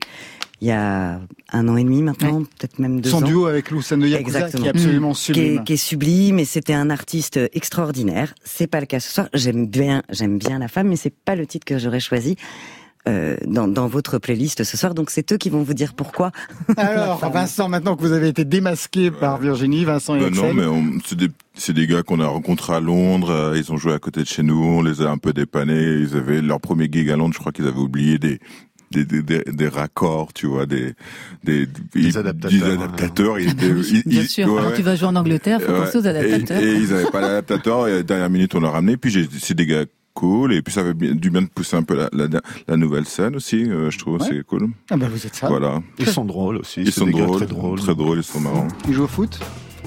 [0.61, 1.20] il y a
[1.51, 3.28] un an et demi maintenant, peut-être même deux Son ans.
[3.28, 5.59] duo avec Lucien de Yakuza, qui est absolument qui sublime.
[5.59, 8.34] est, qui est sublime et c'était un artiste extraordinaire.
[8.45, 9.28] C'est pas le cas ce soir.
[9.34, 12.38] J'aime bien, j'aime bien la femme, mais c'est pas le titre que j'aurais choisi.
[13.07, 16.31] Euh, dans, dans votre playlist ce soir, donc c'est eux qui vont vous dire pourquoi.
[16.77, 20.65] Alors, Vincent, maintenant que vous avez été démasqué par Virginie, Vincent et Ben non, mais
[20.65, 23.29] on- c'est des, c'est des gars qu'on a rencontrés à Londres.
[23.31, 24.63] euh, ils ont joué à côté de chez nous.
[24.63, 25.81] On les a un peu dépannés.
[26.01, 27.33] Ils avaient leur premier gig à Londres.
[27.33, 28.39] Je crois qu'ils avaient oublié des
[28.91, 30.93] des, des, des, des raccords, tu vois, des
[31.43, 31.67] des,
[32.15, 33.39] adaptateurs, des adaptateurs.
[33.39, 34.75] Ils étaient, ils- Bien ils- sûr, ouais, quand ouais.
[34.75, 35.79] tu vas jouer en Angleterre, faut Ouais.
[35.79, 36.61] penser aux adaptateurs.
[36.61, 37.87] Et, et ils avaient pas d'adaptateur.
[37.87, 38.95] Et à la dernière minute, on l'a ramené.
[38.97, 39.85] Puis j'ai- c'est des gars
[40.16, 40.53] cool.
[40.53, 42.28] Et puis ça bien- du bien de pousser un peu la, la,
[42.68, 43.63] la nouvelle scène aussi.
[43.70, 44.28] euh, je trouve Ouais.
[44.28, 44.70] c'est cool.
[44.89, 45.47] ah ben vous êtes ça.
[45.47, 45.82] Voilà.
[45.99, 46.82] Ils sont drôles aussi.
[46.82, 47.80] Ils sont des drôles, très drôles.
[47.80, 48.18] très drôles.
[48.18, 48.68] Ils sont marrants.
[48.88, 49.39] Ils jouent au foot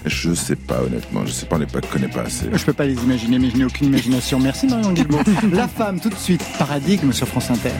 [0.07, 1.27] Je sais pas honnêtement.
[1.27, 1.57] Je sais pas.
[1.57, 2.47] On pas connaît pas assez.
[2.53, 4.39] Je peux pas les imaginer, mais je n'ai aucune imagination.
[4.39, 5.19] Merci Marion Guilbault.
[5.53, 7.73] La femme, tout de suite, paradigme sur France Inter.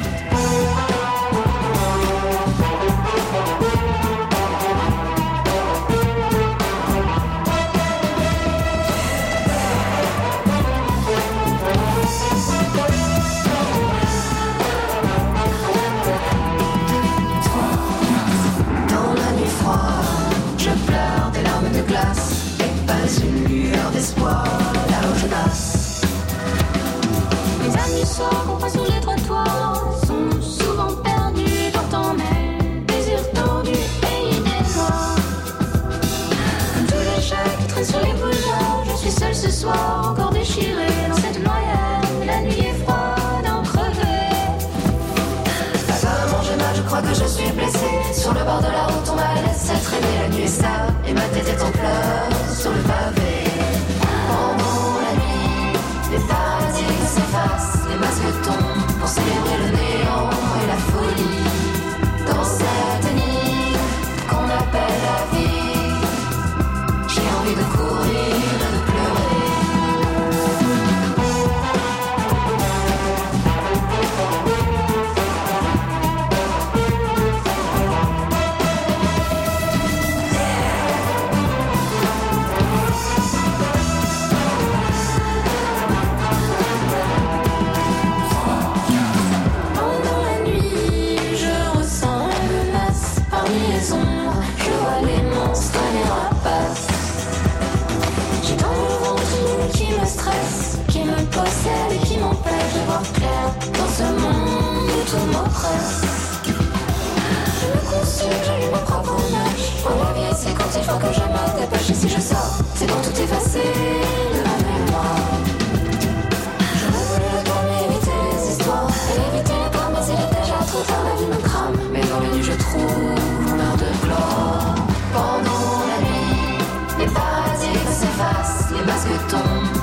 [24.17, 26.03] là où je passe.
[27.63, 32.85] Les âmes du sort qu'on voit sous les trottoirs sont souvent perdues dans ton mail,
[32.87, 35.17] désir tendu, pays des noirs.
[36.87, 41.09] Tous les chats qui traînent sur les boulevards, je suis seule ce soir, encore déchirée
[41.09, 42.27] dans cette noyade.
[42.27, 44.19] La nuit est froide, en crevé.
[45.89, 48.13] Vagamment, je nage, je crois que je suis blessée.
[48.13, 50.19] Sur le bord de la route, on m'a laissé traîner.
[50.23, 52.38] La nuit est sale et ma tête est en pleurs.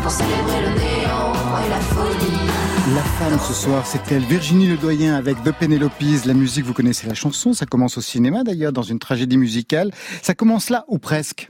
[0.05, 1.33] Pour célébrer le néant
[1.65, 2.64] et la folie.
[2.93, 6.25] La femme ce soir, c'est elle, Virginie Ledoyen avec The Penelopes.
[6.27, 9.91] La musique, vous connaissez la chanson, ça commence au cinéma d'ailleurs, dans une tragédie musicale.
[10.21, 11.49] Ça commence là, ou presque?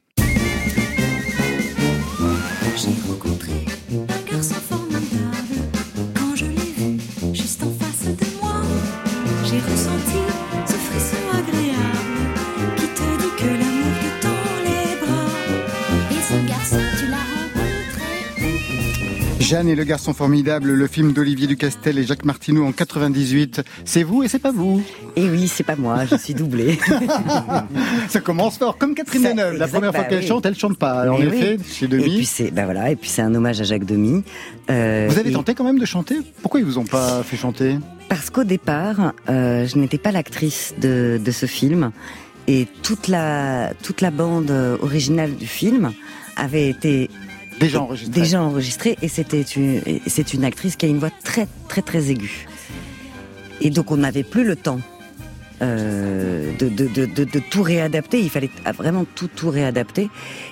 [19.45, 23.61] Jeanne et le garçon formidable, le film d'Olivier Ducastel et Jacques Martineau en 98.
[23.85, 24.81] C'est vous et c'est pas vous.
[25.15, 26.79] Et oui, c'est pas moi, je suis doublée.
[28.09, 29.57] Ça commence fort, comme Catherine Deneuve.
[29.57, 30.27] La première fois qu'elle oui.
[30.27, 31.11] chante, elle chante pas.
[31.11, 31.65] En Mais effet, oui.
[31.71, 32.15] chez Et Demi.
[32.17, 34.23] puis c'est, bah voilà, et puis c'est un hommage à Jacques Demy.
[34.71, 36.17] Euh, Vous avez et- tenté quand même de chanter?
[36.41, 37.77] Pourquoi ils vous ont pas fait chanter?
[38.09, 41.91] Parce qu'au départ, euh, je n'étais pas l'actrice de, de ce film
[42.47, 45.91] et toute la toute la bande euh, originale du film
[46.35, 47.09] avait été
[47.59, 48.21] Déjà enregistrée.
[48.21, 48.49] déjà
[49.01, 52.47] et c'était une c'est une actrice qui a une voix très très très aiguë.
[53.61, 54.79] Et donc on n'avait plus le temps
[55.61, 58.19] euh, de, de, de tout réadapter.
[58.19, 60.09] Il fallait vraiment tout tout réadapter.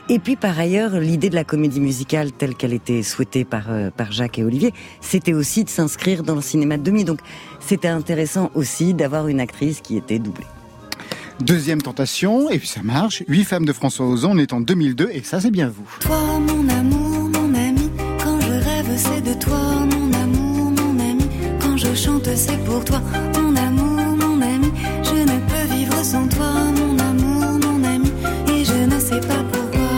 [0.07, 3.89] Et puis par ailleurs, l'idée de la comédie musicale telle qu'elle était souhaitée par euh,
[3.89, 7.03] par Jacques et Olivier, c'était aussi de s'inscrire dans le cinéma de demi.
[7.03, 7.19] Donc
[7.59, 10.45] c'était intéressant aussi d'avoir une actrice qui était doublée.
[11.39, 13.23] Deuxième tentation, et puis ça marche.
[13.27, 15.87] Huit femmes de François Ozon, on est en 2002, et ça c'est bien vous.
[15.99, 17.89] Toi, mon amour, mon ami,
[18.23, 19.59] quand je rêve, c'est de toi,
[19.91, 21.25] mon amour, mon ami.
[21.59, 23.01] Quand je chante, c'est pour toi,
[23.35, 24.71] mon amour, mon ami.
[25.03, 28.11] Je ne peux vivre sans toi, mon amour, mon ami.
[28.49, 29.89] Et je ne sais pas pourquoi.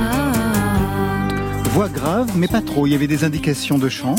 [0.00, 0.32] Ah.
[1.70, 2.86] Voix grave, mais pas trop.
[2.86, 4.16] Il y avait des indications de chant.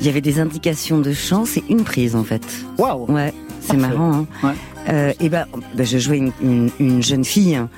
[0.00, 2.42] Il y avait des indications de chant, c'est une prise en fait.
[2.76, 3.32] Waouh Ouais,
[3.62, 4.12] c'est marrant.
[4.12, 4.52] Hein Ouais.
[4.88, 5.46] Euh, et ben,
[5.76, 7.68] ben, je jouais une, une, une jeune fille, hein.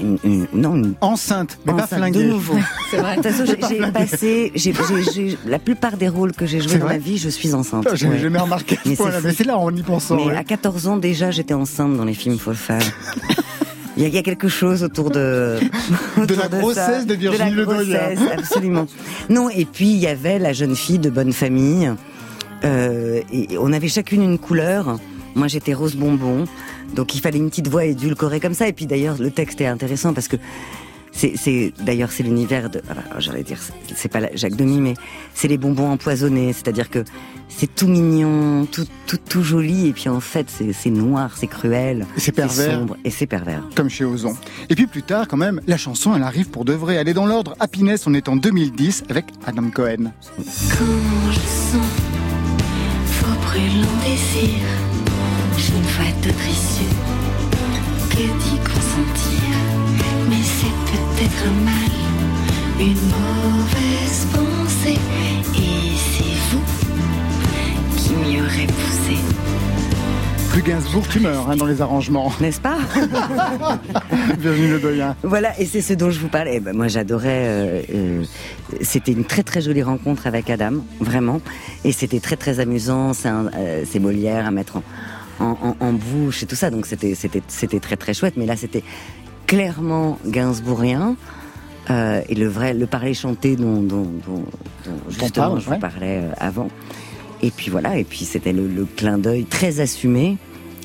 [0.00, 2.24] Une, une- non une Enceinte, mais pas enceinte flinguée.
[2.24, 2.54] de nouveau.
[2.90, 3.16] C'est vrai.
[3.18, 6.46] De toute façon, j'ai- pas j'ai passé, j'ai, j'ai- j'ai- la plupart des rôles que
[6.46, 7.86] j'ai joués dans ma vie, je suis enceinte.
[7.94, 8.18] J'avais Ouais.
[8.20, 10.16] jamais remarqué Mais c'est là en y pensant.
[10.16, 10.36] Mais ouais.
[10.36, 12.80] à 14 ans déjà, j'étais enceinte dans les films Faut le faire.
[13.98, 15.58] Il y, a, quelque chose autour de
[16.22, 17.04] autour la grossesse ça.
[17.04, 17.98] de Virginie la Ledoyen.
[18.14, 18.86] grossesse, absolument.
[19.28, 21.92] Non, et puis il y avait la jeune fille de bonne famille.
[22.64, 24.98] Euh, et on avait chacune une couleur.
[25.34, 26.44] Moi, j'étais rose bonbon,
[26.94, 28.68] donc il fallait une petite voix édulcorée comme ça.
[28.68, 30.36] Et puis d'ailleurs, le texte est intéressant parce que
[31.12, 32.80] c'est, d'ailleurs c'est l'univers de.
[32.88, 33.58] alors, j'allais dire,
[33.94, 34.94] c'est- pas Jacques Demy, mais
[35.34, 36.52] c'est les bonbons empoisonnés.
[36.52, 37.04] C'est-à-dire que
[37.48, 42.06] c'est tout mignon, tout tout tout joli, et puis en fait, c'est, noir, c'est cruel,
[42.16, 42.78] c'est pervers.
[42.78, 43.62] sombre, et c'est pervers.
[43.74, 44.36] Comme chez Ozon.
[44.68, 46.94] Et puis plus tard, quand même, la chanson, elle arrive pour de vrai.
[46.94, 47.54] Elle est dans l'ordre.
[47.58, 50.12] Happiness, on est en 2010 avec Adam Cohen.
[50.36, 51.86] Quand je sens
[56.22, 59.50] que d'y consentir.
[60.28, 61.92] Mais c'est peut-être un mal,
[62.78, 64.98] une mauvaise pensée.
[65.56, 66.62] Et c'est vous
[67.96, 69.16] qui m'y aurez poussé.
[70.52, 72.32] Plus Gainsbourg, tu meurs hein, dans les arrangements.
[72.40, 72.78] N'est-ce pas?
[74.38, 75.16] Virginie Ledoyen.
[75.22, 76.56] Voilà, et c'est ce dont je vous parlais.
[76.56, 77.28] Eh ben, moi, j'adorais.
[77.46, 78.24] euh, euh,
[78.82, 81.40] c'était une très très jolie rencontre avec Adam, vraiment,
[81.84, 83.14] et c'était très très amusant.
[83.14, 84.82] C'est euh, c'est Molière à mettre en,
[85.40, 88.34] en, en- en bouche et tout ça, donc c'était c'était c'était très très chouette.
[88.36, 88.84] Mais là, c'était
[89.46, 91.16] clairement Gainsbourgien.
[91.90, 94.44] euh, et le vrai, le parler chanté dont, dont, dont,
[94.84, 96.68] dont justement parle, je vous parlais euh, avant.
[97.42, 100.36] Et puis voilà, et puis c'était le, le clin d'œil très assumé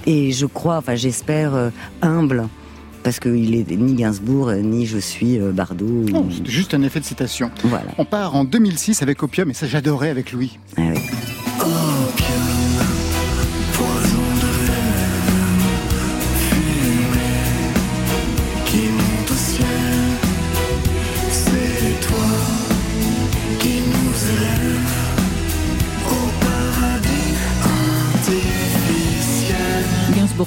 [0.05, 1.69] et je crois, enfin j'espère euh,
[2.01, 2.47] humble
[3.03, 5.85] parce qu'il est ni Gainsbourg ni je suis euh, Bardot.
[5.85, 7.51] Non, juste un effet de citation.
[7.65, 7.85] Voilà.
[7.99, 10.57] On part en 2006 avec Opium, et ça j'adorais avec Louis.
[10.77, 10.99] Ah oui.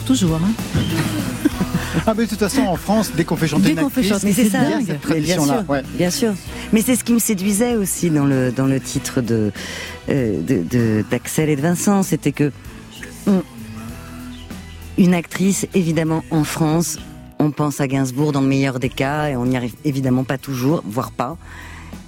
[0.07, 0.37] Toujours.
[0.43, 0.81] Hein.
[2.07, 4.27] Ah mais de toute façon en France, dès qu'on fait chanter Dès une actrice, chanter,
[4.29, 4.87] Mais c'est ça, a dingue.
[4.87, 5.83] cette Mais bien sûr, ouais.
[5.97, 6.33] bien sûr.
[6.73, 9.53] Mais c'est ce qui me séduisait aussi dans le dans le titre de
[10.09, 12.51] euh, d'Axel et de Vincent, c'était que
[13.27, 13.43] on-
[14.97, 16.99] une actrice, évidemment en France,
[17.39, 20.39] on pense à Gainsbourg dans le meilleur des cas et on n'y arrive évidemment pas
[20.39, 21.37] toujours, voire pas.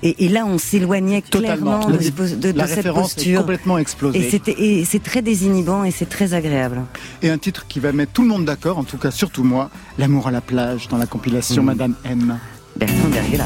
[0.02, 3.40] Et, et là, on s'éloignait clairement de, la cette est posture.
[3.40, 4.30] complètement explosée.
[4.58, 6.82] Et c'est très désinhibant et c'est très agréable.
[7.22, 9.70] Et un titre qui va mettre tout le monde d'accord, en tout cas surtout moi,
[9.98, 11.66] L'amour à la plage dans la compilation Mhm.
[11.66, 12.38] Madame M.
[12.76, 13.44] Bertrand Bergela.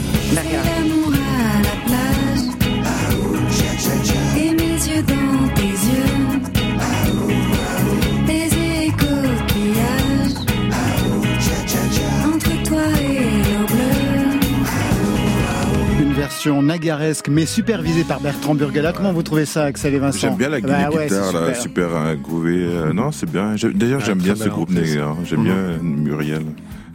[16.45, 18.93] Version nagaresque mais supervisée par Bertrand Burgala.
[18.93, 21.55] Comment vous trouvez ça, Axel et Vincent J'aime bien la Bah ouais, guitare, c'est là,
[21.55, 21.57] super.
[21.89, 22.59] super hein, groovée.
[22.65, 23.55] euh, non, c'est bien.
[23.75, 25.17] D'ailleurs, Ah, j'aime bien ce groupe hein.
[25.25, 25.45] J'aime Mhm.
[25.45, 26.43] bien Muriel.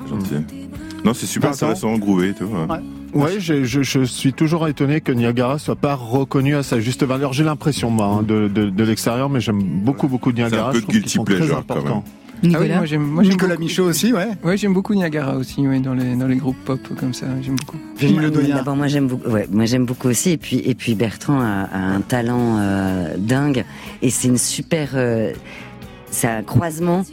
[0.07, 0.35] Gentil.
[1.03, 2.45] Non, c'est super Vincent intéressant, groové tout.
[2.45, 2.77] Ouais.
[3.11, 7.03] Ouais, je, je, je suis toujours étonné que Niagara soit pas reconnu à sa juste
[7.03, 7.33] valeur.
[7.33, 10.69] J'ai l'impression, moi, hein, de, de, de l'extérieur, mais j'aime beaucoup, beaucoup Niagara.
[10.71, 12.03] peu Je de trouve qu'ils guilty pleasure, quand
[12.43, 12.55] importants.
[12.55, 14.27] Ah oui, Nicolas moi j'aime moi, Nicolas beaucoup- Michaud aussi, ouais.
[14.43, 17.55] Ouais, j'aime beaucoup Niagara aussi, ouais, dans les dans les groupes pop comme ça, j'aime
[17.55, 17.77] beaucoup.
[17.97, 18.55] Virginie Moi, Ledoyen.
[18.55, 19.29] D'abord, moi j'aime beaucoup.
[19.29, 20.31] Ouais, moi j'aime beaucoup aussi.
[20.31, 23.65] Et puis et puis Bertrand a, a un talent euh, dingue.
[24.01, 24.89] Et c'est une super.
[24.95, 25.31] euh,
[26.11, 27.05] c'est un croisement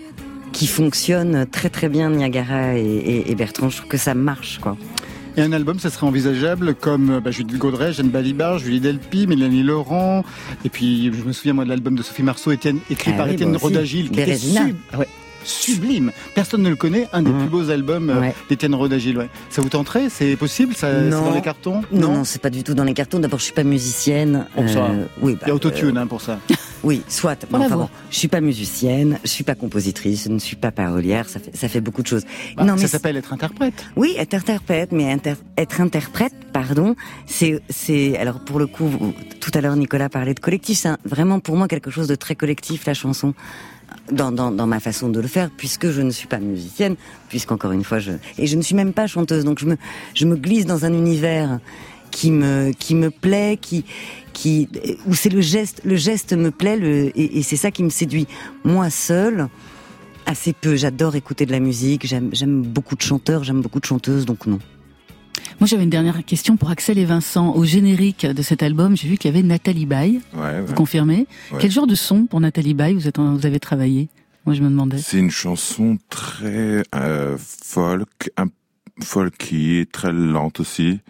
[0.53, 3.69] qui fonctionne très très bien Niagara et, et- et Bertrand.
[3.69, 4.77] Je trouve que ça marche quoi.
[5.39, 9.27] Et un album, ça serait envisageable comme euh, bah, Judith Gaudret, Jeanne Balibar, Julie Delpy,
[9.27, 10.25] Mélanie Laurent,
[10.65, 13.27] et puis je me souviens moi de l'album de Sophie Marceau, Étienne, écrit Ah par
[13.27, 13.55] oui, Étienne.
[13.55, 15.09] Rodagil, qui était sub- ah ouais,
[15.47, 16.13] sublime.
[16.35, 17.39] Personne ne le connaît, un des Mhm.
[17.41, 18.35] plus beaux albums euh, Ouais.
[18.49, 19.17] d'Étienne Rodagil.
[19.19, 19.29] Ouais.
[19.51, 20.09] Ça vous tenterait?
[20.11, 20.75] C'est possible?
[20.75, 21.83] Ça, C'est dans les cartons?
[21.93, 23.19] Non, non, c'est pas du tout dans les cartons.
[23.19, 24.47] D'abord, je suis pas musicienne.
[24.59, 24.89] Euh, Bon, ça va.
[25.23, 26.39] oui, Il bah, y a autotune hein, pour ça.
[26.85, 27.47] Oui, soit.
[27.51, 27.65] Bravo.
[27.65, 31.29] enfin bon, je suis pas musicienne, je suis pas compositrice, je ne suis pas parolière.
[31.29, 32.23] Ça fait ça fait beaucoup de choses.
[32.57, 33.87] Bah, non, ça s'appelle être interprète.
[33.97, 36.95] Oui, être interprète, mais inter- être interprète, pardon,
[37.27, 40.89] c'est, c'est, alors pour le coup, vous- tout à l'heure Nicolas parlait de collectif, c'est
[40.89, 43.35] un- vraiment pour moi quelque chose de très collectif, la chanson,
[44.11, 46.97] dans, dans, dans ma façon de le faire, puisque je ne suis pas musicienne,
[47.29, 49.77] puisqu'encore une fois, je, et je ne suis même pas chanteuse, donc je me,
[50.15, 51.61] je me glisse dans un univers
[52.11, 53.85] qui me, qui me plaît, qui,
[54.33, 54.69] qui,
[55.07, 57.91] où c'est le geste, le geste me plaît, le, et, et c'est ça qui me
[57.91, 58.27] séduit.
[58.65, 59.49] Moi seule,
[60.27, 60.77] assez peu.
[60.77, 62.07] J'adore écouter de la musique.
[62.07, 64.59] J'aime, j'aime beaucoup de chanteurs, j'aime beaucoup de chanteuses, donc non.
[65.61, 67.55] Moi, j'avais une dernière question pour Axel et Vincent.
[67.55, 70.21] Au générique de cet album, j'ai vu qu'il y avait Nathalie Baye.
[70.35, 70.61] Ouais, ouais.
[70.63, 71.59] Vous confirmez Ouais.
[71.61, 74.09] Quel genre de son pour Nathalie Baye vous, êtes, en- vous avez travaillé?
[74.45, 74.99] Moi, je me demandais.
[74.99, 78.47] C'est une chanson très euh, folk, un,
[79.03, 81.01] folky, très lente aussi,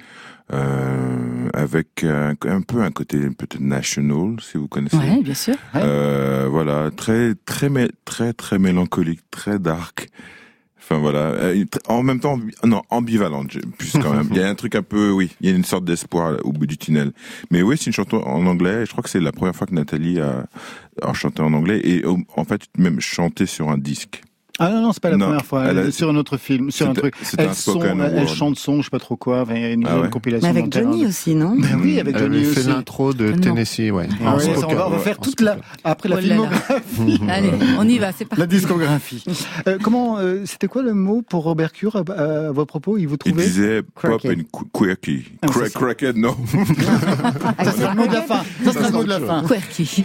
[0.52, 4.96] euh, avec un, un peu un côté peut-être national, si vous connaissez.
[4.96, 5.54] Ouais, bien sûr.
[5.74, 7.68] Euh, voilà, très très
[8.04, 10.08] très très mélancolique, très dark.
[10.88, 14.28] Enfin voilà, Euh, en même temps, non, ambivalente, plus quand même.
[14.30, 16.52] Il y a un truc un peu, oui, il y a une sorte d'espoir au
[16.52, 17.10] bout du tunnel.
[17.50, 18.82] Mais oui, c'est une chanson en anglais.
[18.82, 20.46] et Je crois que c'est la première fois que Nathalie a,
[21.02, 24.22] a chanté en anglais et en fait même chanté sur un disque.
[24.58, 25.64] Ah non, non, c'est pas la Non, première fois.
[25.66, 27.14] elle Elle sur un autre film, sur un C'était- truc.
[27.22, 29.44] c'était Elle, un chante son, je sais pas trop quoi.
[29.50, 30.08] Il y a une, Ah ouais.
[30.08, 30.50] compilation.
[30.52, 30.72] Mais avec.
[30.72, 32.54] Johnny aussi, non Ben oui, avec Elle Johnny aussi.
[32.60, 33.38] fait l'intro de non.
[33.38, 34.08] Tennessee, ouais.
[34.24, 36.16] Ah En ouais, ça, on va, on va ouais, faire en toute la, après la
[36.16, 36.34] Oh là là.
[36.34, 37.20] filmographie.
[37.28, 38.40] Allez, on y va, c'est parti.
[38.40, 39.24] La discographie.
[39.68, 42.96] Euh, comment, euh, c'était quoi le mot pour Robert Cure à, à vos propos?
[42.96, 45.24] Il vous Il trouvait disait pop and qu- quirky.
[45.42, 45.78] Ah, Cra- c'est ça.
[45.80, 46.34] crackhead, non.
[47.62, 48.42] Ça sera le mot de la fin.
[48.64, 49.42] Ça sera le mot de la fin.
[49.46, 50.04] Quirky.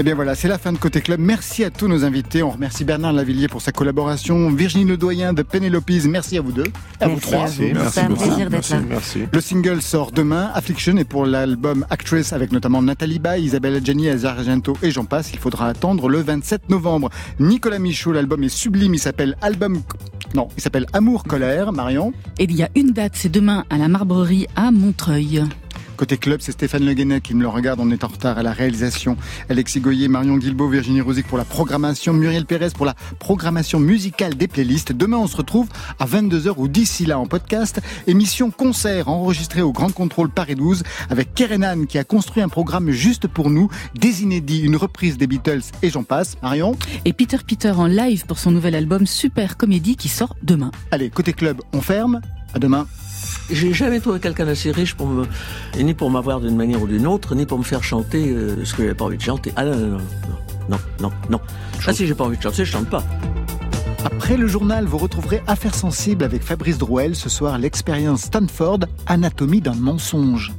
[0.00, 1.18] Eh bien voilà, c'est la fin de Côté Club.
[1.18, 2.44] Merci à tous nos invités.
[2.44, 5.90] On remercie Bernard Lavillier pour sa collaboration, Virginie Ledoyen de Pénélopes.
[6.04, 6.68] Merci à vous deux.
[7.00, 7.48] Et à vous Merci trois.
[7.58, 8.80] Merci C'est un plaisir d'être là.
[8.88, 9.22] Merci.
[9.32, 14.08] Le single sort demain, Affliction, et pour l'album Actress avec notamment Nathalie Baye, Isabelle Adjani,
[14.08, 17.10] Azar Argento et j'en passe, il faudra attendre le 27 novembre.
[17.40, 19.82] Nicolas Michaud, l'album est sublime, il s'appelle Album...
[20.34, 22.12] Non, il s'appelle Amour Colère, Marion?
[22.38, 25.42] Et il y a une date, c'est demain à la Marbrerie à Montreuil.
[25.98, 27.80] Côté club, c'est Stéphane Le qui me le regarde.
[27.80, 29.16] On est en retard à la réalisation.
[29.48, 34.36] Alexis Goyer, Marion Guilbault, Virginie Rosic pour la programmation, Muriel Pérez pour la programmation musicale
[34.36, 34.92] des playlists.
[34.92, 35.66] Demain, on se retrouve
[35.98, 37.80] à 22h ou d'ici là en podcast.
[38.06, 42.92] Émission concert enregistrée au Grand Contrôle Paris 12 avec Kerenan qui a construit un programme
[42.92, 43.68] juste pour nous.
[43.96, 46.36] Des inédits, une reprise des Beatles et j'en passe.
[46.42, 46.76] Marion
[47.06, 50.70] Et Peter Peter en live pour son nouvel album Super Comédie qui sort demain.
[50.92, 52.20] Allez, côté club, on ferme.
[52.54, 52.86] À demain.
[53.50, 55.26] J'ai jamais trouvé quelqu'un d'assez riche pour me,
[55.78, 58.64] et ni pour m'avoir d'une manière ou d'une autre, ni pour me faire chanter euh,
[58.64, 59.52] ce que j'avais pas envie de chanter.
[59.56, 59.98] Ah non, non, non,
[60.68, 61.40] non, non, non.
[61.86, 63.02] Ah si j'ai pas envie de chanter, je chante pas.
[64.04, 67.16] Après le journal, vous retrouverez Affaires sensibles avec Fabrice Drouel.
[67.16, 70.46] Ce soir, l'expérience Stanford, Anatomie d'un mensonge.